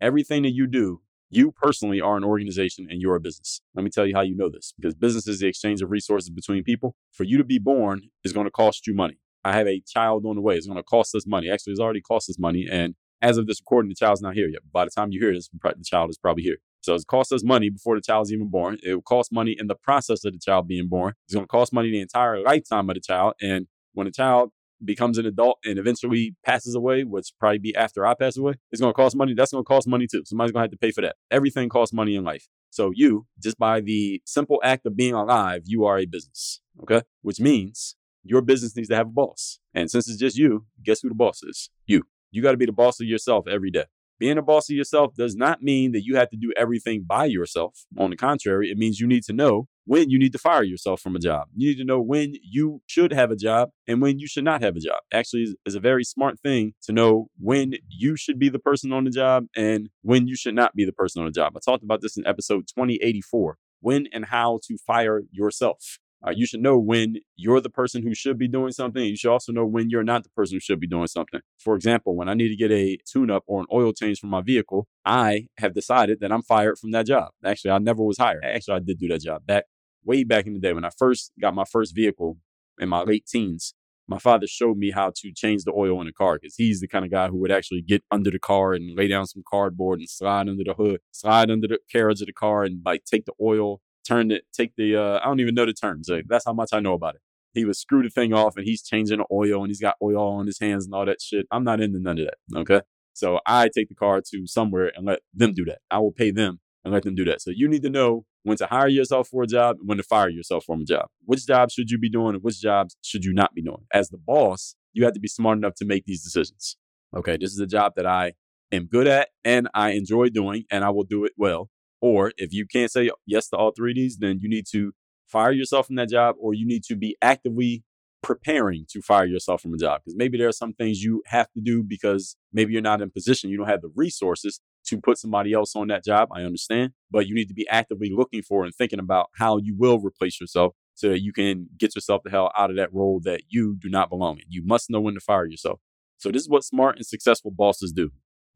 Everything 0.00 0.42
that 0.42 0.52
you 0.52 0.66
do, 0.66 1.02
you 1.28 1.52
personally 1.52 2.00
are 2.00 2.16
an 2.16 2.24
organization 2.24 2.86
and 2.90 3.00
you're 3.00 3.16
a 3.16 3.20
business. 3.20 3.60
Let 3.74 3.84
me 3.84 3.90
tell 3.90 4.06
you 4.06 4.14
how 4.14 4.22
you 4.22 4.36
know 4.36 4.48
this 4.48 4.72
because 4.76 4.94
business 4.94 5.26
is 5.26 5.40
the 5.40 5.46
exchange 5.46 5.82
of 5.82 5.90
resources 5.90 6.30
between 6.30 6.64
people. 6.64 6.96
For 7.12 7.24
you 7.24 7.36
to 7.38 7.44
be 7.44 7.58
born 7.58 8.10
is 8.24 8.32
going 8.32 8.46
to 8.46 8.50
cost 8.50 8.86
you 8.86 8.94
money. 8.94 9.18
I 9.44 9.52
have 9.52 9.66
a 9.66 9.82
child 9.86 10.24
on 10.26 10.36
the 10.36 10.42
way. 10.42 10.56
It's 10.56 10.66
going 10.66 10.76
to 10.76 10.82
cost 10.82 11.14
us 11.14 11.26
money. 11.26 11.50
Actually, 11.50 11.72
it's 11.72 11.80
already 11.80 12.00
cost 12.00 12.28
us 12.30 12.38
money. 12.38 12.66
And 12.70 12.94
as 13.22 13.36
of 13.36 13.46
this 13.46 13.60
recording, 13.60 13.90
the 13.90 13.94
child's 13.94 14.22
not 14.22 14.34
here 14.34 14.48
yet. 14.48 14.62
By 14.72 14.84
the 14.84 14.90
time 14.90 15.12
you 15.12 15.20
hear 15.20 15.34
this, 15.34 15.48
the 15.48 15.84
child 15.84 16.10
is 16.10 16.18
probably 16.18 16.42
here. 16.42 16.56
So 16.80 16.94
it's 16.94 17.04
cost 17.04 17.32
us 17.32 17.44
money 17.44 17.68
before 17.68 17.94
the 17.96 18.00
child's 18.00 18.32
even 18.32 18.48
born. 18.48 18.78
It 18.82 18.94
will 18.94 19.02
cost 19.02 19.30
money 19.30 19.54
in 19.58 19.66
the 19.66 19.74
process 19.74 20.24
of 20.24 20.32
the 20.32 20.38
child 20.38 20.66
being 20.68 20.88
born. 20.88 21.14
It's 21.26 21.34
going 21.34 21.44
to 21.44 21.50
cost 21.50 21.72
money 21.72 21.90
the 21.90 22.00
entire 22.00 22.40
lifetime 22.40 22.88
of 22.88 22.94
the 22.94 23.00
child. 23.00 23.34
And 23.42 23.66
when 23.92 24.06
the 24.06 24.12
child 24.12 24.52
becomes 24.84 25.18
an 25.18 25.26
adult 25.26 25.58
and 25.64 25.78
eventually 25.78 26.34
passes 26.44 26.74
away, 26.74 27.04
which 27.04 27.32
probably 27.38 27.58
be 27.58 27.74
after 27.74 28.06
I 28.06 28.14
pass 28.14 28.36
away, 28.36 28.54
it's 28.70 28.80
going 28.80 28.92
to 28.92 28.96
cost 28.96 29.16
money. 29.16 29.34
That's 29.34 29.52
going 29.52 29.64
to 29.64 29.68
cost 29.68 29.86
money 29.86 30.06
too. 30.06 30.22
Somebody's 30.24 30.52
going 30.52 30.62
to 30.62 30.64
have 30.64 30.70
to 30.70 30.78
pay 30.78 30.90
for 30.90 31.02
that. 31.02 31.16
Everything 31.30 31.68
costs 31.68 31.92
money 31.92 32.14
in 32.16 32.24
life. 32.24 32.48
So 32.70 32.92
you, 32.94 33.26
just 33.42 33.58
by 33.58 33.80
the 33.80 34.22
simple 34.24 34.60
act 34.62 34.86
of 34.86 34.96
being 34.96 35.14
alive, 35.14 35.62
you 35.64 35.84
are 35.84 35.98
a 35.98 36.06
business. 36.06 36.60
Okay. 36.82 37.02
Which 37.22 37.40
means 37.40 37.96
your 38.22 38.42
business 38.42 38.76
needs 38.76 38.88
to 38.88 38.96
have 38.96 39.08
a 39.08 39.10
boss. 39.10 39.58
And 39.74 39.90
since 39.90 40.08
it's 40.08 40.18
just 40.18 40.36
you, 40.36 40.66
guess 40.82 41.00
who 41.00 41.08
the 41.08 41.14
boss 41.14 41.42
is? 41.42 41.70
You. 41.86 42.02
You 42.30 42.42
got 42.42 42.52
to 42.52 42.56
be 42.56 42.66
the 42.66 42.72
boss 42.72 43.00
of 43.00 43.06
yourself 43.06 43.46
every 43.48 43.70
day. 43.70 43.84
Being 44.20 44.36
a 44.38 44.42
boss 44.42 44.68
of 44.68 44.76
yourself 44.76 45.14
does 45.14 45.34
not 45.34 45.62
mean 45.62 45.92
that 45.92 46.04
you 46.04 46.16
have 46.16 46.28
to 46.28 46.36
do 46.36 46.52
everything 46.56 47.04
by 47.08 47.24
yourself. 47.24 47.86
On 47.98 48.10
the 48.10 48.16
contrary, 48.16 48.70
it 48.70 48.76
means 48.76 49.00
you 49.00 49.06
need 49.06 49.24
to 49.24 49.32
know 49.32 49.66
when 49.84 50.10
you 50.10 50.18
need 50.18 50.32
to 50.32 50.38
fire 50.38 50.62
yourself 50.62 51.00
from 51.00 51.16
a 51.16 51.18
job. 51.18 51.48
You 51.54 51.70
need 51.70 51.78
to 51.78 51.84
know 51.84 52.00
when 52.00 52.34
you 52.42 52.82
should 52.86 53.12
have 53.12 53.30
a 53.30 53.36
job 53.36 53.70
and 53.86 54.00
when 54.00 54.18
you 54.18 54.26
should 54.26 54.44
not 54.44 54.62
have 54.62 54.76
a 54.76 54.80
job. 54.80 55.00
Actually, 55.12 55.54
is 55.66 55.74
a 55.74 55.80
very 55.80 56.04
smart 56.04 56.38
thing 56.40 56.74
to 56.82 56.92
know 56.92 57.28
when 57.38 57.74
you 57.88 58.16
should 58.16 58.38
be 58.38 58.48
the 58.48 58.58
person 58.58 58.92
on 58.92 59.04
the 59.04 59.10
job 59.10 59.46
and 59.56 59.88
when 60.02 60.28
you 60.28 60.36
should 60.36 60.54
not 60.54 60.74
be 60.74 60.84
the 60.84 60.92
person 60.92 61.20
on 61.20 61.26
the 61.26 61.32
job. 61.32 61.52
I 61.56 61.60
talked 61.64 61.82
about 61.84 62.02
this 62.02 62.16
in 62.16 62.26
episode 62.26 62.66
2084 62.68 63.56
when 63.80 64.06
and 64.12 64.26
how 64.26 64.60
to 64.66 64.76
fire 64.86 65.22
yourself. 65.30 65.98
Uh, 66.26 66.32
you 66.34 66.46
should 66.46 66.60
know 66.60 66.78
when 66.78 67.16
you're 67.36 67.60
the 67.60 67.70
person 67.70 68.02
who 68.02 68.14
should 68.14 68.38
be 68.38 68.48
doing 68.48 68.72
something. 68.72 69.02
You 69.02 69.16
should 69.16 69.32
also 69.32 69.52
know 69.52 69.64
when 69.64 69.88
you're 69.88 70.04
not 70.04 70.22
the 70.22 70.30
person 70.30 70.56
who 70.56 70.60
should 70.60 70.78
be 70.78 70.86
doing 70.86 71.06
something. 71.06 71.40
For 71.58 71.74
example, 71.74 72.14
when 72.14 72.28
I 72.28 72.34
need 72.34 72.48
to 72.48 72.56
get 72.56 72.70
a 72.70 72.98
tune 73.10 73.30
up 73.30 73.44
or 73.46 73.60
an 73.60 73.66
oil 73.72 73.92
change 73.92 74.20
for 74.20 74.26
my 74.26 74.42
vehicle, 74.42 74.86
I 75.04 75.46
have 75.56 75.74
decided 75.74 76.20
that 76.20 76.30
I'm 76.30 76.42
fired 76.42 76.78
from 76.78 76.90
that 76.90 77.06
job. 77.06 77.30
Actually, 77.44 77.70
I 77.70 77.78
never 77.78 78.02
was 78.02 78.18
hired. 78.18 78.44
Actually, 78.44 78.76
I 78.76 78.80
did 78.80 78.98
do 78.98 79.08
that 79.08 79.22
job 79.22 79.46
back 79.46 79.64
way 80.04 80.24
back 80.24 80.46
in 80.46 80.54
the 80.54 80.60
day 80.60 80.72
when 80.72 80.84
I 80.84 80.90
first 80.96 81.32
got 81.40 81.54
my 81.54 81.64
first 81.64 81.94
vehicle 81.94 82.36
in 82.78 82.88
my 82.88 83.02
late 83.02 83.26
teens. 83.26 83.74
My 84.08 84.18
father 84.18 84.46
showed 84.46 84.76
me 84.76 84.90
how 84.90 85.12
to 85.16 85.32
change 85.32 85.62
the 85.64 85.72
oil 85.72 86.00
in 86.00 86.08
a 86.08 86.12
car 86.12 86.38
because 86.40 86.56
he's 86.56 86.80
the 86.80 86.88
kind 86.88 87.04
of 87.04 87.12
guy 87.12 87.28
who 87.28 87.36
would 87.38 87.52
actually 87.52 87.82
get 87.82 88.02
under 88.10 88.30
the 88.30 88.40
car 88.40 88.72
and 88.72 88.96
lay 88.96 89.06
down 89.06 89.26
some 89.26 89.44
cardboard 89.48 90.00
and 90.00 90.10
slide 90.10 90.48
under 90.48 90.64
the 90.64 90.74
hood, 90.74 91.00
slide 91.12 91.50
under 91.50 91.68
the 91.68 91.78
carriage 91.90 92.20
of 92.20 92.26
the 92.26 92.32
car 92.32 92.64
and 92.64 92.80
like 92.84 93.04
take 93.04 93.24
the 93.24 93.32
oil 93.40 93.80
turn 94.06 94.30
it, 94.30 94.44
take 94.52 94.72
the, 94.76 94.96
uh, 94.96 95.20
I 95.22 95.26
don't 95.26 95.40
even 95.40 95.54
know 95.54 95.66
the 95.66 95.72
terms. 95.72 96.08
Like, 96.08 96.24
that's 96.28 96.44
how 96.44 96.52
much 96.52 96.70
I 96.72 96.80
know 96.80 96.94
about 96.94 97.16
it. 97.16 97.20
He 97.52 97.64
would 97.64 97.76
screw 97.76 98.02
the 98.02 98.10
thing 98.10 98.32
off 98.32 98.56
and 98.56 98.64
he's 98.64 98.82
changing 98.82 99.18
the 99.18 99.26
oil 99.32 99.62
and 99.62 99.68
he's 99.68 99.80
got 99.80 99.96
oil 100.02 100.38
on 100.38 100.46
his 100.46 100.60
hands 100.60 100.84
and 100.84 100.94
all 100.94 101.04
that 101.06 101.20
shit. 101.20 101.46
I'm 101.50 101.64
not 101.64 101.80
into 101.80 101.98
none 101.98 102.18
of 102.18 102.26
that. 102.26 102.58
Okay. 102.60 102.80
So 103.12 103.40
I 103.44 103.68
take 103.68 103.88
the 103.88 103.94
car 103.94 104.20
to 104.30 104.46
somewhere 104.46 104.92
and 104.94 105.06
let 105.06 105.20
them 105.34 105.52
do 105.52 105.64
that. 105.64 105.78
I 105.90 105.98
will 105.98 106.12
pay 106.12 106.30
them 106.30 106.60
and 106.84 106.94
let 106.94 107.02
them 107.02 107.14
do 107.14 107.24
that. 107.24 107.42
So 107.42 107.50
you 107.54 107.68
need 107.68 107.82
to 107.82 107.90
know 107.90 108.24
when 108.44 108.56
to 108.58 108.66
hire 108.66 108.88
yourself 108.88 109.28
for 109.28 109.42
a 109.42 109.46
job 109.46 109.76
and 109.80 109.88
when 109.88 109.98
to 109.98 110.04
fire 110.04 110.28
yourself 110.28 110.64
from 110.64 110.82
a 110.82 110.84
job. 110.84 111.06
Which 111.24 111.46
jobs 111.46 111.74
should 111.74 111.90
you 111.90 111.98
be 111.98 112.08
doing 112.08 112.34
and 112.34 112.42
which 112.42 112.60
jobs 112.60 112.96
should 113.02 113.24
you 113.24 113.32
not 113.32 113.54
be 113.54 113.62
doing? 113.62 113.84
As 113.92 114.08
the 114.08 114.18
boss, 114.18 114.74
you 114.92 115.04
have 115.04 115.14
to 115.14 115.20
be 115.20 115.28
smart 115.28 115.58
enough 115.58 115.74
to 115.76 115.84
make 115.84 116.04
these 116.06 116.22
decisions. 116.22 116.76
Okay, 117.16 117.36
this 117.36 117.52
is 117.52 117.58
a 117.58 117.66
job 117.66 117.92
that 117.96 118.06
I 118.06 118.34
am 118.72 118.86
good 118.86 119.06
at 119.06 119.28
and 119.44 119.68
I 119.74 119.90
enjoy 119.90 120.28
doing 120.28 120.64
and 120.70 120.84
I 120.84 120.90
will 120.90 121.04
do 121.04 121.24
it 121.24 121.32
well. 121.36 121.68
Or 122.00 122.32
if 122.36 122.52
you 122.52 122.66
can't 122.66 122.90
say 122.90 123.10
yes 123.26 123.48
to 123.48 123.56
all 123.56 123.72
three 123.72 123.92
of 123.92 123.96
these, 123.96 124.18
then 124.18 124.38
you 124.40 124.48
need 124.48 124.66
to 124.72 124.92
fire 125.26 125.52
yourself 125.52 125.86
from 125.86 125.96
that 125.96 126.08
job 126.08 126.34
or 126.40 126.54
you 126.54 126.66
need 126.66 126.82
to 126.84 126.96
be 126.96 127.16
actively 127.22 127.84
preparing 128.22 128.84
to 128.90 129.00
fire 129.00 129.24
yourself 129.24 129.62
from 129.62 129.72
a 129.72 129.78
job 129.78 130.00
because 130.04 130.16
maybe 130.16 130.36
there 130.36 130.48
are 130.48 130.52
some 130.52 130.74
things 130.74 131.02
you 131.02 131.22
have 131.26 131.50
to 131.52 131.60
do 131.60 131.82
because 131.82 132.36
maybe 132.52 132.72
you're 132.72 132.82
not 132.82 133.00
in 133.00 133.10
position, 133.10 133.48
you 133.48 133.56
don't 133.56 133.68
have 133.68 133.80
the 133.80 133.90
resources 133.94 134.60
to 134.84 135.00
put 135.00 135.18
somebody 135.18 135.52
else 135.52 135.74
on 135.74 135.88
that 135.88 136.04
job. 136.04 136.28
I 136.32 136.42
understand, 136.42 136.92
but 137.10 137.26
you 137.26 137.34
need 137.34 137.48
to 137.48 137.54
be 137.54 137.66
actively 137.68 138.10
looking 138.14 138.42
for 138.42 138.64
and 138.64 138.74
thinking 138.74 138.98
about 138.98 139.30
how 139.36 139.58
you 139.58 139.74
will 139.76 139.98
replace 139.98 140.40
yourself 140.40 140.74
so 140.94 141.08
that 141.08 141.22
you 141.22 141.32
can 141.32 141.68
get 141.78 141.94
yourself 141.94 142.22
the 142.24 142.30
hell 142.30 142.52
out 142.56 142.70
of 142.70 142.76
that 142.76 142.92
role 142.92 143.20
that 143.24 143.42
you 143.48 143.76
do 143.80 143.88
not 143.88 144.10
belong 144.10 144.38
in. 144.38 144.44
You 144.48 144.62
must 144.64 144.90
know 144.90 145.00
when 145.00 145.14
to 145.14 145.20
fire 145.20 145.46
yourself. 145.46 145.80
So 146.18 146.30
this 146.30 146.42
is 146.42 146.48
what 146.48 146.64
smart 146.64 146.96
and 146.96 147.06
successful 147.06 147.50
bosses 147.50 147.92
do. 147.92 148.10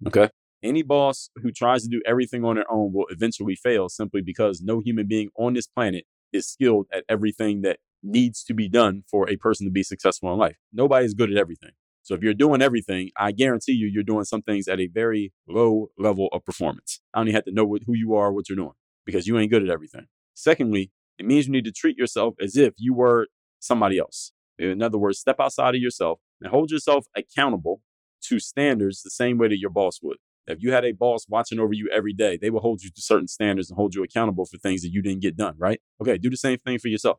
Okay. 0.06 0.28
Any 0.64 0.82
boss 0.82 1.28
who 1.36 1.52
tries 1.52 1.82
to 1.82 1.88
do 1.90 2.00
everything 2.06 2.42
on 2.42 2.56
their 2.56 2.70
own 2.72 2.94
will 2.94 3.04
eventually 3.10 3.54
fail 3.54 3.90
simply 3.90 4.22
because 4.22 4.62
no 4.62 4.80
human 4.80 5.06
being 5.06 5.28
on 5.38 5.52
this 5.52 5.66
planet 5.66 6.06
is 6.32 6.48
skilled 6.48 6.86
at 6.90 7.04
everything 7.06 7.60
that 7.62 7.80
needs 8.02 8.42
to 8.44 8.54
be 8.54 8.68
done 8.70 9.04
for 9.10 9.28
a 9.28 9.36
person 9.36 9.66
to 9.66 9.70
be 9.70 9.82
successful 9.82 10.32
in 10.32 10.38
life. 10.38 10.56
Nobody's 10.72 11.12
good 11.12 11.30
at 11.30 11.36
everything. 11.36 11.72
So 12.02 12.14
if 12.14 12.22
you're 12.22 12.32
doing 12.32 12.62
everything, 12.62 13.10
I 13.18 13.32
guarantee 13.32 13.72
you, 13.72 13.86
you're 13.86 14.02
doing 14.02 14.24
some 14.24 14.40
things 14.40 14.66
at 14.66 14.80
a 14.80 14.86
very 14.86 15.34
low 15.46 15.90
level 15.98 16.28
of 16.32 16.44
performance. 16.46 17.00
I 17.12 17.18
don't 17.18 17.28
even 17.28 17.34
have 17.34 17.44
to 17.44 17.52
know 17.52 17.66
what, 17.66 17.82
who 17.86 17.94
you 17.94 18.14
are, 18.14 18.32
what 18.32 18.48
you're 18.48 18.56
doing, 18.56 18.72
because 19.04 19.26
you 19.26 19.38
ain't 19.38 19.50
good 19.50 19.62
at 19.62 19.70
everything. 19.70 20.06
Secondly, 20.32 20.90
it 21.18 21.26
means 21.26 21.46
you 21.46 21.52
need 21.52 21.64
to 21.66 21.72
treat 21.72 21.98
yourself 21.98 22.34
as 22.40 22.56
if 22.56 22.72
you 22.78 22.94
were 22.94 23.28
somebody 23.60 23.98
else. 23.98 24.32
In 24.58 24.82
other 24.82 24.98
words, 24.98 25.18
step 25.18 25.36
outside 25.40 25.74
of 25.74 25.80
yourself 25.80 26.20
and 26.40 26.50
hold 26.50 26.70
yourself 26.70 27.06
accountable 27.14 27.82
to 28.28 28.38
standards 28.38 29.02
the 29.02 29.10
same 29.10 29.36
way 29.36 29.48
that 29.48 29.58
your 29.58 29.70
boss 29.70 30.00
would. 30.02 30.18
If 30.46 30.62
you 30.62 30.72
had 30.72 30.84
a 30.84 30.92
boss 30.92 31.26
watching 31.28 31.58
over 31.58 31.72
you 31.72 31.88
every 31.90 32.12
day, 32.12 32.36
they 32.40 32.50
will 32.50 32.60
hold 32.60 32.82
you 32.82 32.90
to 32.90 33.00
certain 33.00 33.28
standards 33.28 33.70
and 33.70 33.76
hold 33.76 33.94
you 33.94 34.02
accountable 34.02 34.44
for 34.44 34.58
things 34.58 34.82
that 34.82 34.90
you 34.90 35.00
didn't 35.00 35.22
get 35.22 35.36
done, 35.36 35.54
right? 35.58 35.80
Okay, 36.00 36.18
do 36.18 36.28
the 36.28 36.36
same 36.36 36.58
thing 36.58 36.78
for 36.78 36.88
yourself. 36.88 37.18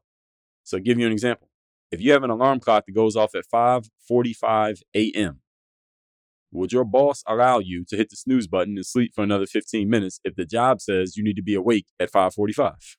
So, 0.63 0.77
I'll 0.77 0.83
give 0.83 0.99
you 0.99 1.05
an 1.05 1.11
example. 1.11 1.49
If 1.91 2.01
you 2.01 2.11
have 2.11 2.23
an 2.23 2.29
alarm 2.29 2.59
clock 2.59 2.85
that 2.85 2.93
goes 2.93 3.15
off 3.15 3.35
at 3.35 3.45
5:45 3.51 4.81
a.m., 4.95 5.41
would 6.51 6.71
your 6.71 6.85
boss 6.85 7.23
allow 7.27 7.59
you 7.59 7.83
to 7.89 7.97
hit 7.97 8.09
the 8.09 8.15
snooze 8.15 8.47
button 8.47 8.77
and 8.77 8.85
sleep 8.85 9.13
for 9.13 9.23
another 9.23 9.45
15 9.45 9.89
minutes 9.89 10.19
if 10.23 10.35
the 10.35 10.45
job 10.45 10.81
says 10.81 11.17
you 11.17 11.23
need 11.23 11.35
to 11.35 11.43
be 11.43 11.55
awake 11.55 11.87
at 11.99 12.11
5:45? 12.11 12.97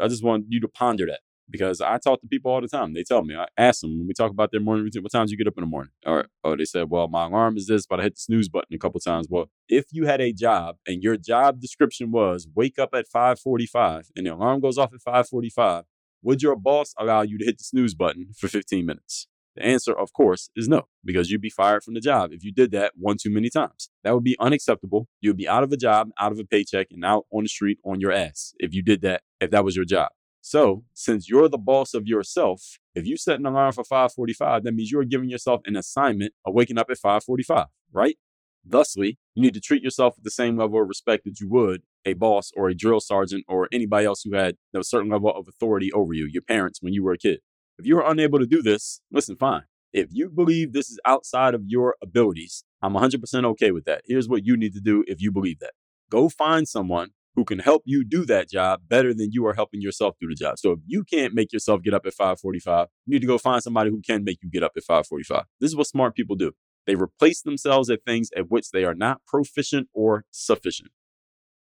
I 0.00 0.08
just 0.08 0.24
want 0.24 0.46
you 0.48 0.60
to 0.60 0.68
ponder 0.68 1.06
that 1.06 1.20
because 1.48 1.80
I 1.80 1.98
talk 1.98 2.20
to 2.20 2.26
people 2.26 2.50
all 2.50 2.60
the 2.60 2.68
time. 2.68 2.94
They 2.94 3.04
tell 3.04 3.22
me, 3.22 3.34
I 3.34 3.46
ask 3.56 3.80
them 3.80 3.98
when 3.98 4.06
we 4.06 4.14
talk 4.14 4.30
about 4.30 4.50
their 4.50 4.60
morning 4.60 4.84
routine, 4.84 5.02
what 5.02 5.12
times 5.12 5.30
you 5.30 5.36
get 5.36 5.46
up 5.46 5.54
in 5.56 5.62
the 5.62 5.68
morning? 5.68 5.92
All 6.06 6.16
right. 6.16 6.26
Oh, 6.42 6.56
they 6.56 6.64
said, 6.64 6.90
well, 6.90 7.08
my 7.08 7.26
alarm 7.26 7.56
is 7.56 7.66
this, 7.66 7.86
but 7.86 8.00
I 8.00 8.04
hit 8.04 8.14
the 8.14 8.20
snooze 8.20 8.48
button 8.48 8.74
a 8.74 8.78
couple 8.78 9.00
times. 9.00 9.26
Well, 9.28 9.50
if 9.68 9.86
you 9.90 10.06
had 10.06 10.20
a 10.20 10.32
job 10.32 10.76
and 10.86 11.02
your 11.02 11.16
job 11.16 11.60
description 11.60 12.10
was 12.10 12.48
wake 12.54 12.78
up 12.78 12.90
at 12.94 13.06
545 13.06 14.10
and 14.16 14.26
the 14.26 14.34
alarm 14.34 14.60
goes 14.60 14.78
off 14.78 14.92
at 14.94 15.02
545, 15.02 15.84
would 16.22 16.42
your 16.42 16.56
boss 16.56 16.94
allow 16.98 17.22
you 17.22 17.38
to 17.38 17.44
hit 17.44 17.58
the 17.58 17.64
snooze 17.64 17.94
button 17.94 18.28
for 18.36 18.48
15 18.48 18.86
minutes? 18.86 19.28
The 19.56 19.64
answer, 19.64 19.92
of 19.92 20.12
course, 20.12 20.50
is 20.56 20.68
no, 20.68 20.88
because 21.04 21.30
you'd 21.30 21.40
be 21.40 21.50
fired 21.50 21.84
from 21.84 21.94
the 21.94 22.00
job 22.00 22.32
if 22.32 22.42
you 22.42 22.50
did 22.50 22.72
that 22.72 22.92
one 22.96 23.16
too 23.22 23.30
many 23.30 23.50
times. 23.50 23.88
That 24.02 24.12
would 24.12 24.24
be 24.24 24.36
unacceptable. 24.40 25.06
You'd 25.20 25.36
be 25.36 25.46
out 25.46 25.62
of 25.62 25.70
a 25.70 25.76
job, 25.76 26.10
out 26.18 26.32
of 26.32 26.40
a 26.40 26.44
paycheck, 26.44 26.88
and 26.90 27.04
out 27.04 27.26
on 27.30 27.44
the 27.44 27.48
street 27.48 27.78
on 27.84 28.00
your 28.00 28.10
ass 28.10 28.54
if 28.58 28.74
you 28.74 28.82
did 28.82 29.00
that, 29.02 29.22
if 29.40 29.50
that 29.50 29.64
was 29.64 29.76
your 29.76 29.84
job. 29.84 30.10
So, 30.46 30.84
since 30.92 31.26
you're 31.26 31.48
the 31.48 31.56
boss 31.56 31.94
of 31.94 32.06
yourself, 32.06 32.78
if 32.94 33.06
you 33.06 33.16
set 33.16 33.40
an 33.40 33.46
alarm 33.46 33.72
for 33.72 33.82
5:45, 33.82 34.64
that 34.64 34.74
means 34.74 34.90
you're 34.90 35.06
giving 35.06 35.30
yourself 35.30 35.62
an 35.64 35.74
assignment 35.74 36.34
of 36.44 36.52
waking 36.52 36.76
up 36.76 36.90
at 36.90 36.98
5:45, 36.98 37.68
right? 37.90 38.18
Thusly, 38.62 39.18
you 39.34 39.42
need 39.42 39.54
to 39.54 39.60
treat 39.60 39.82
yourself 39.82 40.16
with 40.16 40.24
the 40.24 40.30
same 40.30 40.58
level 40.58 40.82
of 40.82 40.86
respect 40.86 41.24
that 41.24 41.40
you 41.40 41.48
would 41.48 41.80
a 42.04 42.12
boss 42.12 42.52
or 42.54 42.68
a 42.68 42.74
drill 42.74 43.00
sergeant 43.00 43.46
or 43.48 43.70
anybody 43.72 44.04
else 44.04 44.22
who 44.22 44.34
had 44.34 44.58
a 44.74 44.84
certain 44.84 45.10
level 45.10 45.30
of 45.30 45.48
authority 45.48 45.90
over 45.92 46.12
you, 46.12 46.26
your 46.26 46.42
parents 46.42 46.82
when 46.82 46.92
you 46.92 47.02
were 47.02 47.12
a 47.12 47.18
kid. 47.18 47.40
If 47.78 47.86
you 47.86 47.96
are 47.96 48.10
unable 48.10 48.38
to 48.38 48.46
do 48.46 48.60
this, 48.60 49.00
listen, 49.10 49.36
fine. 49.36 49.62
If 49.94 50.08
you 50.10 50.28
believe 50.28 50.74
this 50.74 50.90
is 50.90 51.00
outside 51.06 51.54
of 51.54 51.62
your 51.66 51.96
abilities, 52.02 52.64
I'm 52.82 52.92
100% 52.92 53.46
okay 53.46 53.70
with 53.70 53.86
that. 53.86 54.02
Here's 54.04 54.28
what 54.28 54.44
you 54.44 54.58
need 54.58 54.74
to 54.74 54.80
do 54.82 55.04
if 55.06 55.22
you 55.22 55.32
believe 55.32 55.60
that. 55.60 55.72
Go 56.10 56.28
find 56.28 56.68
someone 56.68 57.12
who 57.34 57.44
can 57.44 57.58
help 57.58 57.82
you 57.84 58.04
do 58.04 58.24
that 58.26 58.48
job 58.48 58.82
better 58.88 59.12
than 59.12 59.30
you 59.32 59.46
are 59.46 59.54
helping 59.54 59.80
yourself 59.80 60.14
do 60.20 60.28
the 60.28 60.34
job. 60.34 60.58
So 60.58 60.72
if 60.72 60.78
you 60.86 61.04
can't 61.04 61.34
make 61.34 61.52
yourself 61.52 61.82
get 61.82 61.94
up 61.94 62.06
at 62.06 62.14
5:45, 62.14 62.88
you 63.06 63.12
need 63.12 63.20
to 63.20 63.26
go 63.26 63.38
find 63.38 63.62
somebody 63.62 63.90
who 63.90 64.00
can 64.00 64.24
make 64.24 64.38
you 64.42 64.50
get 64.50 64.62
up 64.62 64.72
at 64.76 64.84
5:45. 64.84 65.46
This 65.60 65.70
is 65.70 65.76
what 65.76 65.86
smart 65.86 66.14
people 66.14 66.36
do. 66.36 66.52
They 66.86 66.94
replace 66.94 67.42
themselves 67.42 67.90
at 67.90 68.04
things 68.04 68.30
at 68.36 68.50
which 68.50 68.70
they 68.70 68.84
are 68.84 68.94
not 68.94 69.24
proficient 69.26 69.88
or 69.92 70.24
sufficient. 70.30 70.90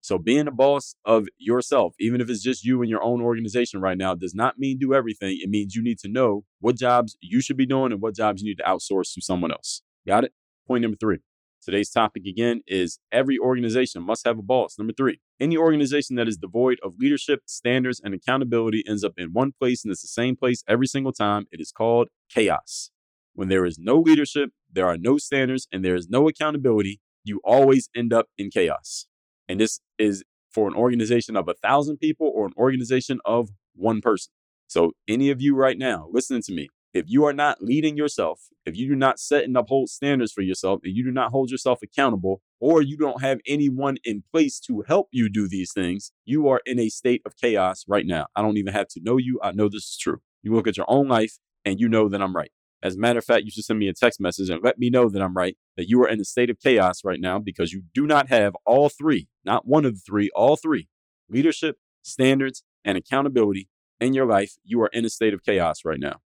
So 0.06 0.18
being 0.18 0.46
a 0.46 0.52
boss 0.52 0.94
of 1.04 1.26
yourself, 1.36 1.94
even 1.98 2.20
if 2.20 2.30
it's 2.30 2.42
just 2.42 2.64
you 2.64 2.80
and 2.80 2.88
your 2.88 3.02
own 3.02 3.20
organization 3.20 3.80
right 3.80 3.98
now, 3.98 4.14
does 4.14 4.36
not 4.36 4.56
mean 4.56 4.78
do 4.78 4.94
everything. 4.94 5.38
It 5.40 5.50
means 5.50 5.74
you 5.74 5.82
need 5.82 5.98
to 5.98 6.08
know 6.08 6.44
what 6.60 6.76
jobs 6.76 7.16
you 7.20 7.40
should 7.40 7.56
be 7.56 7.66
doing 7.66 7.90
and 7.90 8.00
what 8.00 8.14
jobs 8.14 8.40
you 8.40 8.48
need 8.48 8.58
to 8.58 8.62
outsource 8.62 9.12
to 9.14 9.20
someone 9.20 9.50
else. 9.50 9.82
Got 10.06 10.22
it? 10.24 10.32
Point 10.66 10.82
number 10.82 10.96
three. 10.96 11.18
Today's 11.60 11.90
topic 11.90 12.24
again 12.24 12.60
is 12.68 13.00
every 13.10 13.36
organization 13.36 14.00
must 14.02 14.24
have 14.24 14.38
a 14.38 14.42
boss. 14.42 14.78
Number 14.78 14.92
three, 14.92 15.18
any 15.40 15.56
organization 15.56 16.16
that 16.16 16.28
is 16.28 16.36
devoid 16.36 16.78
of 16.82 16.94
leadership, 16.98 17.42
standards, 17.46 18.00
and 18.02 18.14
accountability 18.14 18.82
ends 18.88 19.04
up 19.04 19.14
in 19.16 19.32
one 19.32 19.52
place 19.52 19.84
and 19.84 19.92
it's 19.92 20.02
the 20.02 20.08
same 20.08 20.36
place 20.36 20.62
every 20.68 20.86
single 20.86 21.12
time. 21.12 21.46
It 21.52 21.60
is 21.60 21.72
called 21.72 22.08
chaos. 22.30 22.90
When 23.34 23.48
there 23.48 23.66
is 23.66 23.78
no 23.78 23.98
leadership, 23.98 24.50
there 24.72 24.86
are 24.86 24.96
no 24.96 25.18
standards, 25.18 25.68
and 25.70 25.84
there 25.84 25.94
is 25.94 26.08
no 26.08 26.26
accountability, 26.26 27.00
you 27.22 27.40
always 27.44 27.90
end 27.94 28.12
up 28.12 28.28
in 28.38 28.50
chaos. 28.50 29.06
And 29.48 29.60
this 29.60 29.80
is 29.98 30.24
for 30.50 30.68
an 30.68 30.74
organization 30.74 31.36
of 31.36 31.48
a 31.48 31.54
thousand 31.54 31.98
people 31.98 32.32
or 32.34 32.46
an 32.46 32.54
organization 32.56 33.20
of 33.26 33.50
one 33.74 34.00
person. 34.00 34.32
So, 34.68 34.92
any 35.06 35.30
of 35.30 35.40
you 35.42 35.54
right 35.54 35.76
now 35.78 36.08
listening 36.10 36.42
to 36.42 36.52
me, 36.52 36.68
if 36.96 37.04
you 37.08 37.24
are 37.26 37.32
not 37.34 37.62
leading 37.62 37.94
yourself, 37.94 38.48
if 38.64 38.74
you 38.74 38.88
do 38.88 38.96
not 38.96 39.20
set 39.20 39.44
and 39.44 39.54
uphold 39.54 39.90
standards 39.90 40.32
for 40.32 40.40
yourself, 40.40 40.80
and 40.82 40.96
you 40.96 41.04
do 41.04 41.10
not 41.10 41.30
hold 41.30 41.50
yourself 41.50 41.80
accountable, 41.82 42.40
or 42.58 42.80
you 42.80 42.96
don't 42.96 43.20
have 43.20 43.38
anyone 43.46 43.98
in 44.02 44.24
place 44.32 44.58
to 44.60 44.82
help 44.88 45.08
you 45.12 45.28
do 45.28 45.46
these 45.46 45.72
things, 45.72 46.12
you 46.24 46.48
are 46.48 46.62
in 46.64 46.78
a 46.78 46.88
state 46.88 47.20
of 47.26 47.36
chaos 47.36 47.84
right 47.86 48.06
now. 48.06 48.28
I 48.34 48.40
don't 48.40 48.56
even 48.56 48.72
have 48.72 48.88
to 48.88 49.00
know 49.02 49.18
you. 49.18 49.38
I 49.42 49.52
know 49.52 49.68
this 49.68 49.84
is 49.84 49.98
true. 50.00 50.20
You 50.42 50.54
look 50.54 50.66
at 50.66 50.78
your 50.78 50.86
own 50.88 51.06
life 51.06 51.38
and 51.66 51.78
you 51.78 51.86
know 51.86 52.08
that 52.08 52.22
I'm 52.22 52.34
right. 52.34 52.50
As 52.82 52.96
a 52.96 52.98
matter 52.98 53.18
of 53.18 53.24
fact, 53.26 53.44
you 53.44 53.50
should 53.50 53.64
send 53.64 53.78
me 53.78 53.88
a 53.88 53.94
text 53.94 54.18
message 54.18 54.48
and 54.48 54.62
let 54.62 54.78
me 54.78 54.88
know 54.88 55.10
that 55.10 55.20
I'm 55.20 55.36
right, 55.36 55.56
that 55.76 55.88
you 55.88 56.00
are 56.02 56.08
in 56.08 56.20
a 56.20 56.24
state 56.24 56.48
of 56.48 56.58
chaos 56.60 57.04
right 57.04 57.20
now 57.20 57.38
because 57.38 57.72
you 57.72 57.82
do 57.94 58.06
not 58.06 58.28
have 58.28 58.56
all 58.64 58.88
three, 58.88 59.28
not 59.44 59.66
one 59.66 59.84
of 59.84 59.94
the 59.94 60.00
three, 60.00 60.30
all 60.34 60.56
three 60.56 60.88
leadership, 61.28 61.76
standards, 62.02 62.62
and 62.84 62.96
accountability 62.96 63.68
in 64.00 64.14
your 64.14 64.26
life. 64.26 64.54
You 64.64 64.80
are 64.80 64.90
in 64.94 65.04
a 65.04 65.10
state 65.10 65.34
of 65.34 65.42
chaos 65.42 65.80
right 65.84 66.00
now. 66.00 66.20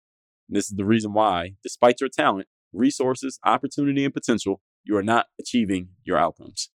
And 0.49 0.57
this 0.57 0.71
is 0.71 0.77
the 0.77 0.85
reason 0.85 1.13
why, 1.13 1.53
despite 1.63 2.01
your 2.01 2.09
talent, 2.09 2.49
resources, 2.73 3.39
opportunity, 3.45 4.05
and 4.05 4.15
potential, 4.15 4.61
you 4.85 4.97
are 4.97 5.03
not 5.03 5.27
achieving 5.39 5.91
your 6.05 6.19
outcomes. 6.19 6.71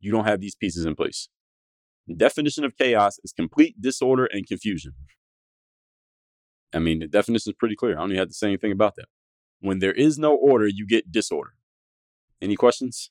You 0.00 0.12
don't 0.12 0.26
have 0.26 0.40
these 0.40 0.56
pieces 0.56 0.84
in 0.84 0.94
place. 0.94 1.28
The 2.06 2.14
definition 2.14 2.64
of 2.64 2.76
chaos 2.76 3.18
is 3.24 3.32
complete 3.32 3.80
disorder 3.80 4.26
and 4.26 4.46
confusion. 4.46 4.92
I 6.74 6.80
mean, 6.80 6.98
the 6.98 7.06
definition 7.06 7.50
is 7.50 7.56
pretty 7.56 7.76
clear. 7.76 7.96
I 7.96 8.00
don't 8.00 8.10
even 8.10 8.18
have 8.18 8.28
to 8.28 8.34
say 8.34 8.48
anything 8.48 8.72
about 8.72 8.96
that. 8.96 9.06
When 9.60 9.78
there 9.78 9.92
is 9.92 10.18
no 10.18 10.34
order, 10.34 10.66
you 10.66 10.86
get 10.86 11.12
disorder. 11.12 11.54
Any 12.42 12.56
questions? 12.56 13.10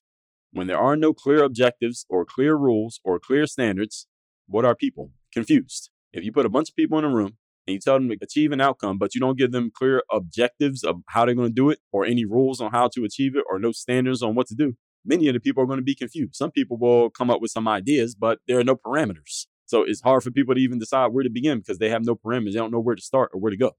When 0.52 0.68
there 0.68 0.78
are 0.78 0.96
no 0.96 1.14
clear 1.14 1.44
objectives 1.44 2.06
or 2.10 2.26
clear 2.26 2.56
rules 2.56 3.00
or 3.04 3.20
clear 3.20 3.48
standards, 3.48 4.08
what 4.48 4.66
are 4.66 4.76
people? 4.76 5.12
Confused. 5.32 5.90
If 6.12 6.24
you 6.24 6.32
put 6.32 6.46
a 6.46 6.50
bunch 6.50 6.70
of 6.70 6.76
people 6.76 7.00
in 7.00 7.06
a 7.06 7.10
room 7.10 7.38
and 7.66 7.74
you 7.74 7.80
tell 7.80 7.96
them 7.96 8.10
to 8.10 8.18
achieve 8.22 8.52
an 8.52 8.62
outcome, 8.62 8.98
but 8.98 9.16
you 9.16 9.22
don't 9.22 9.38
give 9.38 9.52
them 9.52 9.72
clear 9.74 10.04
objectives 10.12 10.84
of 10.84 10.98
how 11.08 11.26
they're 11.26 11.36
going 11.36 11.50
to 11.50 11.54
do 11.54 11.70
it 11.70 11.80
or 11.92 12.06
any 12.06 12.26
rules 12.26 12.60
on 12.60 12.72
how 12.72 12.90
to 12.90 13.06
achieve 13.06 13.36
it 13.36 13.44
or 13.50 13.60
no 13.60 13.72
standards 13.72 14.22
on 14.22 14.36
what 14.36 14.48
to 14.48 14.56
do, 14.56 14.74
many 15.06 15.28
of 15.28 15.34
the 15.34 15.40
people 15.40 15.64
are 15.64 15.66
going 15.66 15.80
to 15.80 15.84
be 15.84 15.96
confused. 15.96 16.36
Some 16.36 16.52
people 16.52 16.78
will 16.78 17.10
come 17.10 17.30
up 17.30 17.42
with 17.42 17.52
some 17.52 17.68
ideas, 17.68 18.16
but 18.16 18.40
there 18.48 18.60
are 18.60 18.64
no 18.64 18.76
parameters. 18.76 19.46
So 19.66 19.84
it's 19.84 20.02
hard 20.02 20.24
for 20.24 20.32
people 20.32 20.54
to 20.56 20.62
even 20.62 20.78
decide 20.78 21.08
where 21.08 21.24
to 21.24 21.30
begin 21.30 21.60
because 21.60 21.78
they 21.78 21.90
have 21.90 22.06
no 22.06 22.16
parameters. 22.16 22.54
They 22.54 22.60
don't 22.60 22.72
know 22.72 22.80
where 22.80 22.96
to 22.96 23.02
start 23.02 23.32
or 23.34 23.40
where 23.40 23.52
to 23.52 23.58
go. 23.58 23.72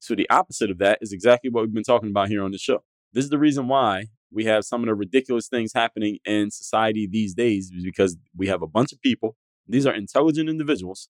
So 0.00 0.14
the 0.14 0.28
opposite 0.28 0.70
of 0.70 0.78
that 0.78 0.98
is 1.00 1.12
exactly 1.12 1.50
what 1.50 1.62
we've 1.62 1.72
been 1.72 1.82
talking 1.82 2.10
about 2.10 2.28
here 2.28 2.42
on 2.42 2.50
the 2.50 2.58
show. 2.58 2.84
This 3.14 3.24
is 3.24 3.30
the 3.30 3.38
reason 3.38 3.68
why 3.68 4.06
we 4.30 4.44
have 4.44 4.64
some 4.64 4.82
of 4.82 4.86
the 4.86 4.94
ridiculous 4.94 5.48
things 5.48 5.72
happening 5.72 6.18
in 6.26 6.50
society 6.50 7.08
these 7.10 7.32
days 7.32 7.72
because 7.82 8.18
we 8.36 8.48
have 8.48 8.60
a 8.60 8.66
bunch 8.66 8.92
of 8.92 9.00
people. 9.00 9.36
These 9.66 9.86
are 9.86 9.94
intelligent 9.94 10.50
individuals 10.50 11.08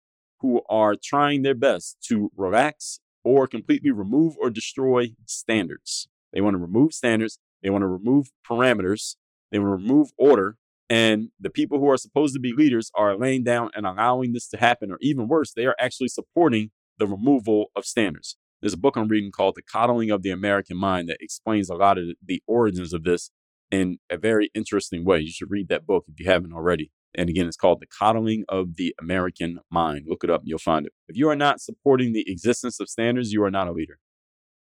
who 0.46 0.62
are 0.68 0.94
trying 0.94 1.42
their 1.42 1.54
best 1.54 1.96
to 2.08 2.30
relax 2.36 3.00
or 3.24 3.46
completely 3.46 3.90
remove 3.90 4.34
or 4.40 4.50
destroy 4.50 5.08
standards. 5.26 6.08
They 6.32 6.40
want 6.40 6.54
to 6.54 6.58
remove 6.58 6.92
standards. 6.92 7.38
They 7.62 7.70
want 7.70 7.82
to 7.82 7.88
remove 7.88 8.30
parameters. 8.48 9.16
They 9.50 9.58
want 9.58 9.70
to 9.70 9.84
remove 9.84 10.08
order. 10.16 10.56
And 10.88 11.30
the 11.40 11.50
people 11.50 11.80
who 11.80 11.90
are 11.90 11.96
supposed 11.96 12.34
to 12.34 12.40
be 12.40 12.52
leaders 12.52 12.90
are 12.94 13.16
laying 13.16 13.42
down 13.42 13.70
and 13.74 13.86
allowing 13.86 14.32
this 14.32 14.48
to 14.50 14.56
happen, 14.56 14.92
or 14.92 14.98
even 15.00 15.26
worse, 15.26 15.52
they 15.52 15.66
are 15.66 15.74
actually 15.80 16.08
supporting 16.08 16.70
the 16.98 17.06
removal 17.06 17.66
of 17.74 17.84
standards. 17.84 18.36
There's 18.60 18.74
a 18.74 18.78
book 18.78 18.96
I'm 18.96 19.08
reading 19.08 19.32
called 19.32 19.56
The 19.56 19.62
Coddling 19.62 20.10
of 20.10 20.22
the 20.22 20.30
American 20.30 20.76
Mind 20.76 21.08
that 21.08 21.18
explains 21.20 21.68
a 21.68 21.74
lot 21.74 21.98
of 21.98 22.04
the 22.24 22.42
origins 22.46 22.92
of 22.92 23.02
this. 23.04 23.30
in 23.70 23.98
a 24.10 24.16
very 24.16 24.50
interesting 24.54 25.04
way. 25.04 25.20
You 25.20 25.30
should 25.32 25.50
read 25.50 25.68
that 25.68 25.86
book 25.86 26.04
if 26.08 26.20
you 26.20 26.30
haven't 26.30 26.52
already. 26.52 26.90
And 27.16 27.30
again, 27.30 27.46
it's 27.46 27.56
called 27.56 27.80
The 27.80 27.86
Coddling 27.86 28.44
of 28.48 28.76
the 28.76 28.94
American 29.00 29.60
Mind. 29.70 30.04
Look 30.06 30.22
it 30.22 30.30
up, 30.30 30.42
you'll 30.44 30.58
find 30.58 30.86
it. 30.86 30.92
If 31.08 31.16
you 31.16 31.28
are 31.30 31.36
not 31.36 31.60
supporting 31.60 32.12
the 32.12 32.30
existence 32.30 32.78
of 32.78 32.88
standards, 32.88 33.32
you 33.32 33.42
are 33.42 33.50
not 33.50 33.68
a 33.68 33.72
leader. 33.72 33.98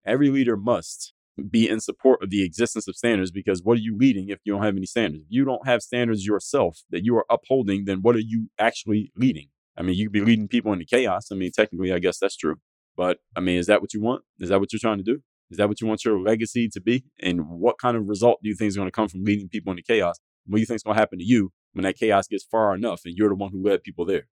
Every 0.06 0.30
leader 0.30 0.56
must 0.56 1.14
be 1.50 1.70
in 1.70 1.80
support 1.80 2.24
of 2.24 2.30
the 2.30 2.44
existence 2.44 2.88
of 2.88 2.96
standards 2.96 3.32
because 3.32 3.62
what 3.62 3.78
are 3.78 3.82
you 3.82 3.98
leading 3.98 4.30
if 4.30 4.40
you 4.44 4.54
don't 4.54 4.64
have 4.64 4.78
any 4.78 4.86
standards? 4.86 5.24
If 5.24 5.30
you 5.30 5.44
don't 5.44 5.68
have 5.68 5.82
standards 5.82 6.26
yourself 6.26 6.80
that 6.90 7.04
you 7.04 7.16
are 7.18 7.26
upholding, 7.30 7.86
then 7.86 8.02
what 8.02 8.16
are 8.16 8.20
you 8.20 8.50
actually 8.58 9.12
leading? 9.16 9.50
I 9.78 9.84
mean, 9.84 9.96
you 9.96 10.06
could 10.06 10.14
be 10.14 10.22
leading 10.22 10.48
people 10.48 10.74
into 10.74 10.86
chaos. 10.86 11.28
I 11.32 11.36
mean, 11.36 11.52
technically, 11.52 11.92
I 11.92 12.00
guess 12.00 12.18
that's 12.18 12.36
true. 12.36 12.56
But 12.96 13.20
I 13.36 13.42
mean, 13.42 13.60
is 13.60 13.68
that 13.68 13.82
what 13.82 13.94
you 13.94 14.02
want? 14.02 14.24
Is 14.40 14.50
that 14.50 14.60
what 14.60 14.74
you're 14.74 14.80
trying 14.80 14.98
to 14.98 15.04
do? 15.04 15.20
Is 15.52 15.58
that 15.58 15.68
what 15.68 15.80
you 15.80 15.88
want 15.88 16.04
your 16.04 16.20
legacy 16.20 16.68
to 16.70 16.82
be? 16.82 17.06
And 17.22 17.48
what 17.48 17.78
kind 17.78 17.96
of 17.96 18.08
result 18.08 18.40
do 18.42 18.50
you 18.50 18.56
think 18.56 18.70
is 18.70 18.76
going 18.76 18.88
to 18.88 18.92
come 18.92 19.08
from 19.08 19.24
leading 19.24 19.50
people 19.50 19.72
into 19.72 19.84
chaos? 19.84 20.18
What 20.48 20.58
do 20.58 20.60
you 20.62 20.66
think 20.66 20.78
is 20.78 20.84
going 20.84 20.96
to 20.96 21.00
happen 21.00 21.20
to 21.20 21.26
you 21.26 21.52
when 21.78 21.84
that 21.84 21.96
chaos 21.96 22.28
gets 22.28 22.44
far 22.44 22.74
enough 22.74 23.02
and 23.06 23.16
you're 23.16 23.30
the 23.30 23.36
one 23.36 23.52
who 23.52 23.63
led 23.63 23.84
people 23.84 24.04
there? 24.04 24.28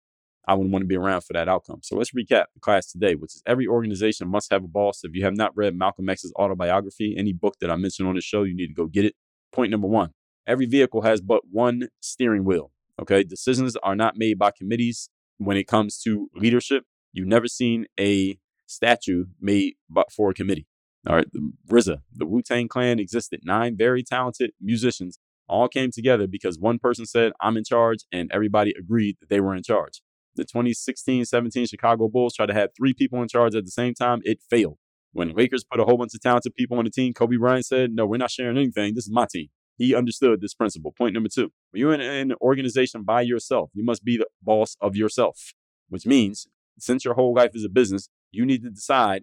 I 0.48 0.54
wouldn't 0.54 0.72
want 0.72 0.82
to 0.82 0.86
be 0.86 0.96
around 0.96 1.22
for 1.22 1.34
that 1.34 1.46
outcome. 1.46 1.80
So 1.82 1.96
let's 1.96 2.12
recap 2.12 2.46
the 2.54 2.60
class 2.60 2.90
today, 2.90 3.14
which 3.14 3.34
is 3.34 3.42
every 3.46 3.66
organization 3.66 4.28
must 4.28 4.50
have 4.50 4.64
a 4.64 4.68
boss. 4.68 5.00
If 5.04 5.14
you 5.14 5.24
have 5.24 5.36
not 5.36 5.54
read 5.54 5.76
Malcolm 5.76 6.08
X's 6.08 6.32
autobiography, 6.38 7.14
any 7.18 7.34
book 7.34 7.56
that 7.60 7.70
I 7.70 7.76
mentioned 7.76 8.08
on 8.08 8.14
the 8.14 8.22
show, 8.22 8.44
you 8.44 8.56
need 8.56 8.68
to 8.68 8.74
go 8.74 8.86
get 8.86 9.04
it. 9.04 9.14
Point 9.52 9.70
number 9.70 9.86
one 9.86 10.10
every 10.46 10.66
vehicle 10.66 11.02
has 11.02 11.20
but 11.20 11.42
one 11.50 11.88
steering 12.00 12.44
wheel. 12.44 12.70
Okay. 13.00 13.24
Decisions 13.24 13.76
are 13.76 13.96
not 13.96 14.16
made 14.16 14.38
by 14.38 14.50
committees 14.50 15.10
when 15.38 15.56
it 15.56 15.66
comes 15.66 15.98
to 16.00 16.30
leadership. 16.34 16.84
You've 17.12 17.28
never 17.28 17.48
seen 17.48 17.86
a 18.00 18.38
statue 18.66 19.26
made 19.38 19.74
for 20.14 20.30
a 20.30 20.34
committee. 20.34 20.66
All 21.06 21.16
right. 21.16 21.30
The 21.32 21.52
RZA, 21.70 21.98
the 22.14 22.26
Wu 22.26 22.42
Tang 22.42 22.68
Clan 22.68 22.98
existed. 22.98 23.40
Nine 23.44 23.76
very 23.76 24.02
talented 24.02 24.52
musicians 24.60 25.18
all 25.48 25.68
came 25.68 25.90
together 25.90 26.26
because 26.26 26.58
one 26.58 26.78
person 26.78 27.06
said, 27.06 27.32
I'm 27.40 27.56
in 27.56 27.64
charge, 27.64 27.98
and 28.12 28.30
everybody 28.32 28.72
agreed 28.78 29.16
that 29.20 29.28
they 29.28 29.40
were 29.40 29.54
in 29.54 29.62
charge. 29.62 30.00
The 30.36 30.44
2016 30.44 31.24
17 31.24 31.66
Chicago 31.66 32.08
Bulls 32.08 32.34
tried 32.34 32.46
to 32.46 32.54
have 32.54 32.70
three 32.76 32.92
people 32.92 33.22
in 33.22 33.28
charge 33.28 33.54
at 33.54 33.64
the 33.64 33.70
same 33.70 33.94
time. 33.94 34.20
It 34.24 34.40
failed. 34.50 34.78
When 35.12 35.32
Lakers 35.32 35.64
put 35.64 35.78
a 35.78 35.84
whole 35.84 35.96
bunch 35.96 36.12
of 36.14 36.20
talented 36.20 36.56
people 36.56 36.76
on 36.76 36.84
the 36.84 36.90
team, 36.90 37.12
Kobe 37.12 37.36
Bryant 37.36 37.66
said, 37.66 37.92
No, 37.92 38.04
we're 38.04 38.16
not 38.16 38.32
sharing 38.32 38.56
anything. 38.56 38.94
This 38.94 39.04
is 39.04 39.12
my 39.12 39.26
team. 39.30 39.48
He 39.76 39.94
understood 39.94 40.40
this 40.40 40.54
principle. 40.54 40.92
Point 40.92 41.14
number 41.14 41.28
two 41.28 41.52
when 41.70 41.80
you're 41.80 41.94
in 41.94 42.00
an 42.00 42.32
organization 42.40 43.02
by 43.04 43.22
yourself, 43.22 43.70
you 43.74 43.84
must 43.84 44.04
be 44.04 44.16
the 44.16 44.26
boss 44.42 44.76
of 44.80 44.96
yourself, 44.96 45.52
which 45.88 46.06
means 46.06 46.46
since 46.78 47.04
your 47.04 47.14
whole 47.14 47.34
life 47.34 47.50
is 47.54 47.64
a 47.64 47.68
business, 47.68 48.08
you 48.32 48.44
need 48.44 48.62
to 48.62 48.70
decide 48.70 49.22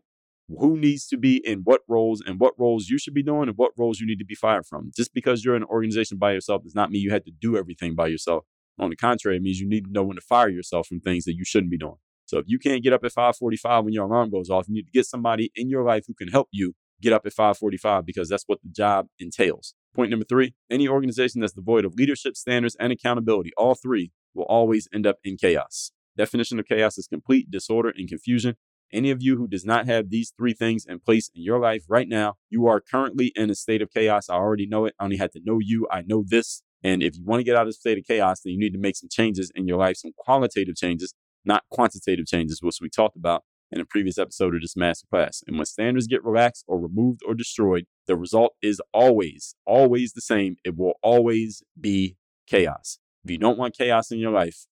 who 0.60 0.78
needs 0.78 1.08
to 1.08 1.18
be 1.18 1.38
in 1.46 1.60
what 1.60 1.82
roles 1.88 2.22
and 2.26 2.40
what 2.40 2.54
roles 2.58 2.88
you 2.88 2.98
should 2.98 3.14
be 3.14 3.24
doing 3.24 3.50
and 3.50 3.58
what 3.58 3.72
roles 3.78 4.00
you 4.00 4.08
need 4.08 4.20
to 4.20 4.26
be 4.26 4.36
fired 4.36 4.66
from. 4.66 4.92
Just 4.96 5.14
because 5.14 5.44
you're 5.44 5.56
an 5.56 5.64
organization 5.64 6.18
by 6.18 6.34
yourself 6.34 6.64
does 6.64 6.76
not 6.76 6.92
mean 6.92 7.02
you 7.02 7.12
had 7.12 7.26
to 7.26 7.32
do 7.32 7.58
everything 7.58 7.96
by 7.96 8.08
yourself. 8.08 8.46
On 8.80 8.90
the 8.90 8.96
contrary, 8.96 9.38
it 9.38 9.44
means 9.44 9.60
you 9.60 9.68
need 9.68 9.86
to 9.86 9.92
know 9.92 10.04
when 10.04 10.16
to 10.16 10.22
fire 10.22 10.50
yourself 10.50 10.88
from 10.88 11.00
things 11.00 11.26
that 11.26 11.36
you 11.36 11.46
shouldn't 11.46 11.72
be 11.72 11.78
doing. 11.78 11.98
So 12.26 12.38
if 12.38 12.46
you 12.48 12.60
can't 12.60 12.84
get 12.84 12.94
up 12.94 13.04
at 13.04 13.12
5:45 13.12 13.86
when 13.86 13.94
your 13.94 14.06
alarm 14.06 14.30
goes 14.30 14.50
off, 14.50 14.68
you 14.68 14.74
need 14.74 14.86
to 14.86 14.92
get 14.92 15.06
somebody 15.06 15.52
in 15.56 15.70
your 15.70 15.84
life 15.84 16.06
who 16.08 16.14
can 16.14 16.30
help 16.30 16.48
you 16.52 16.74
get 17.02 17.14
up 17.14 17.26
at 17.26 17.34
5:45 17.34 18.06
because 18.06 18.30
that's 18.30 18.46
what 18.48 18.62
the 18.64 18.70
job 18.70 19.08
entails. 19.20 19.74
Point 19.94 20.12
number 20.12 20.26
3, 20.26 20.54
any 20.70 20.88
organization 20.88 21.42
that's 21.42 21.54
devoid 21.54 21.84
of 21.84 21.96
leadership 21.96 22.38
standards 22.38 22.78
and 22.80 22.94
accountability, 22.94 23.52
all 23.58 23.76
three 23.76 24.12
will 24.34 24.46
always 24.46 24.88
end 24.94 25.06
up 25.06 25.18
in 25.24 25.36
chaos. 25.36 25.92
Definition 26.16 26.60
of 26.60 26.66
chaos 26.66 26.98
is 26.98 27.08
complete 27.08 27.52
disorder 27.52 27.92
and 27.96 28.08
confusion. 28.08 28.56
Any 28.94 29.12
of 29.12 29.22
you 29.22 29.38
who 29.38 29.48
does 29.48 29.66
not 29.66 29.86
have 29.88 30.10
these 30.10 30.34
three 30.38 30.54
things 30.54 30.86
in 30.86 31.00
place 31.00 31.30
in 31.34 31.44
your 31.44 31.60
life 31.60 31.84
right 31.88 32.08
now, 32.08 32.36
you 32.50 32.68
are 32.68 32.82
currently 32.82 33.32
in 33.36 33.50
a 33.50 33.56
state 33.56 33.82
of 33.82 33.92
chaos. 33.92 34.30
I 34.30 34.36
already 34.36 34.68
know 34.68 34.86
it. 34.86 34.96
I 35.00 35.06
only 35.06 35.18
had 35.18 35.32
to 35.34 35.42
know 35.44 35.60
you. 35.60 35.88
I 35.90 36.02
know 36.02 36.24
this. 36.28 36.62
And 36.84 37.02
if 37.04 37.16
you 37.16 37.24
want 37.24 37.40
to 37.40 37.44
get 37.44 37.56
out 37.56 37.64
of 37.64 37.70
the 37.70 37.74
state 37.74 37.98
of 37.98 38.06
chaos, 38.06 38.42
then 38.42 38.54
you 38.54 38.60
need 38.60 38.74
to 38.74 38.80
make 38.80 38.96
some 38.96 39.10
changes 39.10 39.52
in 39.56 39.68
your 39.68 39.78
life, 39.78 39.98
some 39.98 40.12
qualitative 40.18 40.76
changes, 40.76 41.14
not 41.46 41.64
quantitative 41.72 42.26
changes, 42.26 42.62
which 42.62 42.80
we 42.82 42.90
talked 42.90 43.16
about 43.16 43.44
in 43.72 43.80
a 43.80 43.86
previous 43.86 44.18
episode 44.18 44.54
of 44.54 44.62
this 44.62 44.76
masterclass. 44.76 45.44
And 45.48 45.58
when 45.58 45.66
standards 45.66 46.08
get 46.08 46.24
relaxed 46.24 46.66
or 46.68 46.80
removed 46.80 47.22
or 47.26 47.34
destroyed, 47.34 47.86
the 48.08 48.18
result 48.18 48.54
is 48.62 48.82
always, 48.94 49.56
always 49.66 50.14
the 50.14 50.22
same. 50.22 50.58
It 50.66 50.76
will 50.76 50.94
always 51.02 51.64
be 51.80 52.18
chaos. 52.48 53.00
If 53.24 53.32
you 53.32 53.38
don't 53.38 53.58
want 53.58 53.78
chaos 53.78 54.12
in 54.12 54.20
your 54.20 54.32
life, 54.32 54.66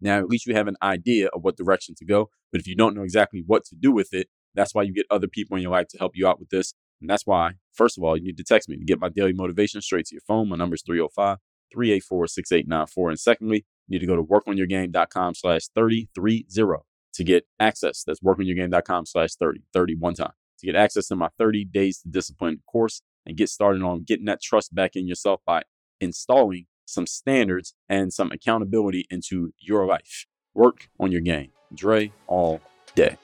now 0.00 0.18
at 0.18 0.28
least 0.28 0.46
you 0.46 0.54
have 0.54 0.68
an 0.68 0.76
idea 0.82 1.28
of 1.28 1.42
what 1.42 1.56
direction 1.56 1.94
to 1.98 2.04
go. 2.04 2.30
But 2.56 2.62
if 2.62 2.66
you 2.66 2.74
don't 2.74 2.94
know 2.94 3.02
exactly 3.02 3.42
what 3.46 3.66
to 3.66 3.74
do 3.74 3.92
with 3.92 4.14
it, 4.14 4.28
that's 4.54 4.74
why 4.74 4.82
you 4.82 4.94
get 4.94 5.04
other 5.10 5.28
people 5.28 5.58
in 5.58 5.62
your 5.62 5.72
life 5.72 5.88
to 5.88 5.98
help 5.98 6.12
you 6.14 6.26
out 6.26 6.40
with 6.40 6.48
this. 6.48 6.72
And 7.02 7.10
that's 7.10 7.26
why, 7.26 7.52
first 7.74 7.98
of 7.98 8.04
all, 8.04 8.16
you 8.16 8.24
need 8.24 8.38
to 8.38 8.44
text 8.44 8.66
me 8.66 8.78
to 8.78 8.84
get 8.84 8.98
my 8.98 9.10
daily 9.10 9.34
motivation 9.34 9.82
straight 9.82 10.06
to 10.06 10.14
your 10.14 10.22
phone. 10.26 10.48
My 10.48 10.56
number 10.56 10.74
is 10.74 10.82
305 10.86 11.36
384 11.70 12.26
6894. 12.28 13.10
And 13.10 13.20
secondly, 13.20 13.66
you 13.86 13.98
need 13.98 13.98
to 13.98 14.06
go 14.06 14.16
to 14.16 14.22
workonyourgame.com 14.22 15.34
slash 15.34 15.68
330 15.74 16.46
to 17.12 17.24
get 17.24 17.46
access. 17.60 18.04
That's 18.04 18.20
workonyourgame.com 18.20 19.04
slash 19.04 19.34
30, 19.34 19.60
30 19.74 19.96
one 19.96 20.14
time. 20.14 20.32
To 20.60 20.66
get 20.66 20.76
access 20.76 21.08
to 21.08 21.16
my 21.16 21.28
30 21.38 21.66
days 21.66 21.98
to 21.98 22.08
discipline 22.08 22.62
course 22.66 23.02
and 23.26 23.36
get 23.36 23.50
started 23.50 23.82
on 23.82 24.04
getting 24.04 24.24
that 24.24 24.40
trust 24.40 24.74
back 24.74 24.96
in 24.96 25.06
yourself 25.06 25.40
by 25.44 25.64
installing 26.00 26.64
some 26.86 27.06
standards 27.06 27.74
and 27.90 28.12
some 28.12 28.32
accountability 28.32 29.06
into 29.10 29.52
your 29.58 29.84
life. 29.84 30.24
Work 30.54 30.88
on 30.98 31.12
your 31.12 31.20
game. 31.20 31.50
Dre 31.74 32.12
all 32.26 32.60
day. 32.94 33.16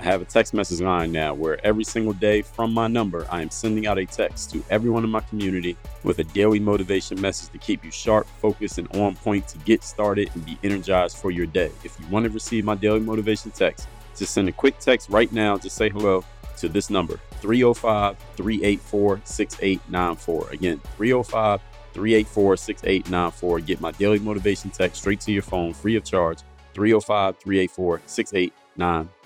I 0.00 0.04
have 0.04 0.22
a 0.22 0.24
text 0.24 0.54
message 0.54 0.80
line 0.80 1.12
now 1.12 1.34
where 1.34 1.64
every 1.64 1.84
single 1.84 2.14
day 2.14 2.40
from 2.40 2.72
my 2.72 2.86
number, 2.88 3.26
I 3.30 3.42
am 3.42 3.50
sending 3.50 3.86
out 3.86 3.98
a 3.98 4.06
text 4.06 4.50
to 4.52 4.64
everyone 4.70 5.04
in 5.04 5.10
my 5.10 5.20
community 5.20 5.76
with 6.04 6.20
a 6.20 6.24
daily 6.24 6.58
motivation 6.58 7.20
message 7.20 7.52
to 7.52 7.58
keep 7.58 7.84
you 7.84 7.90
sharp, 7.90 8.26
focused, 8.40 8.78
and 8.78 8.88
on 8.96 9.14
point 9.16 9.46
to 9.48 9.58
get 9.58 9.84
started 9.84 10.30
and 10.34 10.46
be 10.46 10.58
energized 10.64 11.18
for 11.18 11.30
your 11.30 11.44
day. 11.44 11.70
If 11.84 12.00
you 12.00 12.06
want 12.06 12.24
to 12.24 12.30
receive 12.30 12.64
my 12.64 12.76
daily 12.76 13.00
motivation 13.00 13.50
text, 13.50 13.88
just 14.16 14.32
send 14.32 14.48
a 14.48 14.52
quick 14.52 14.78
text 14.78 15.10
right 15.10 15.30
now 15.32 15.58
to 15.58 15.68
say 15.68 15.90
hello 15.90 16.24
to 16.56 16.68
this 16.70 16.88
number 16.88 17.20
305 17.42 18.16
384 18.36 19.20
6894. 19.24 20.50
Again, 20.50 20.80
305 20.96 21.60
384 21.92 22.56
6894. 22.56 23.60
Get 23.60 23.80
my 23.80 23.92
daily 23.92 24.18
motivation 24.18 24.70
text 24.70 25.00
straight 25.00 25.20
to 25.22 25.32
your 25.32 25.42
phone 25.42 25.72
free 25.72 25.96
of 25.96 26.04
charge 26.04 26.38
305 26.74 27.38
384 27.38 28.02
6894. 28.06 29.19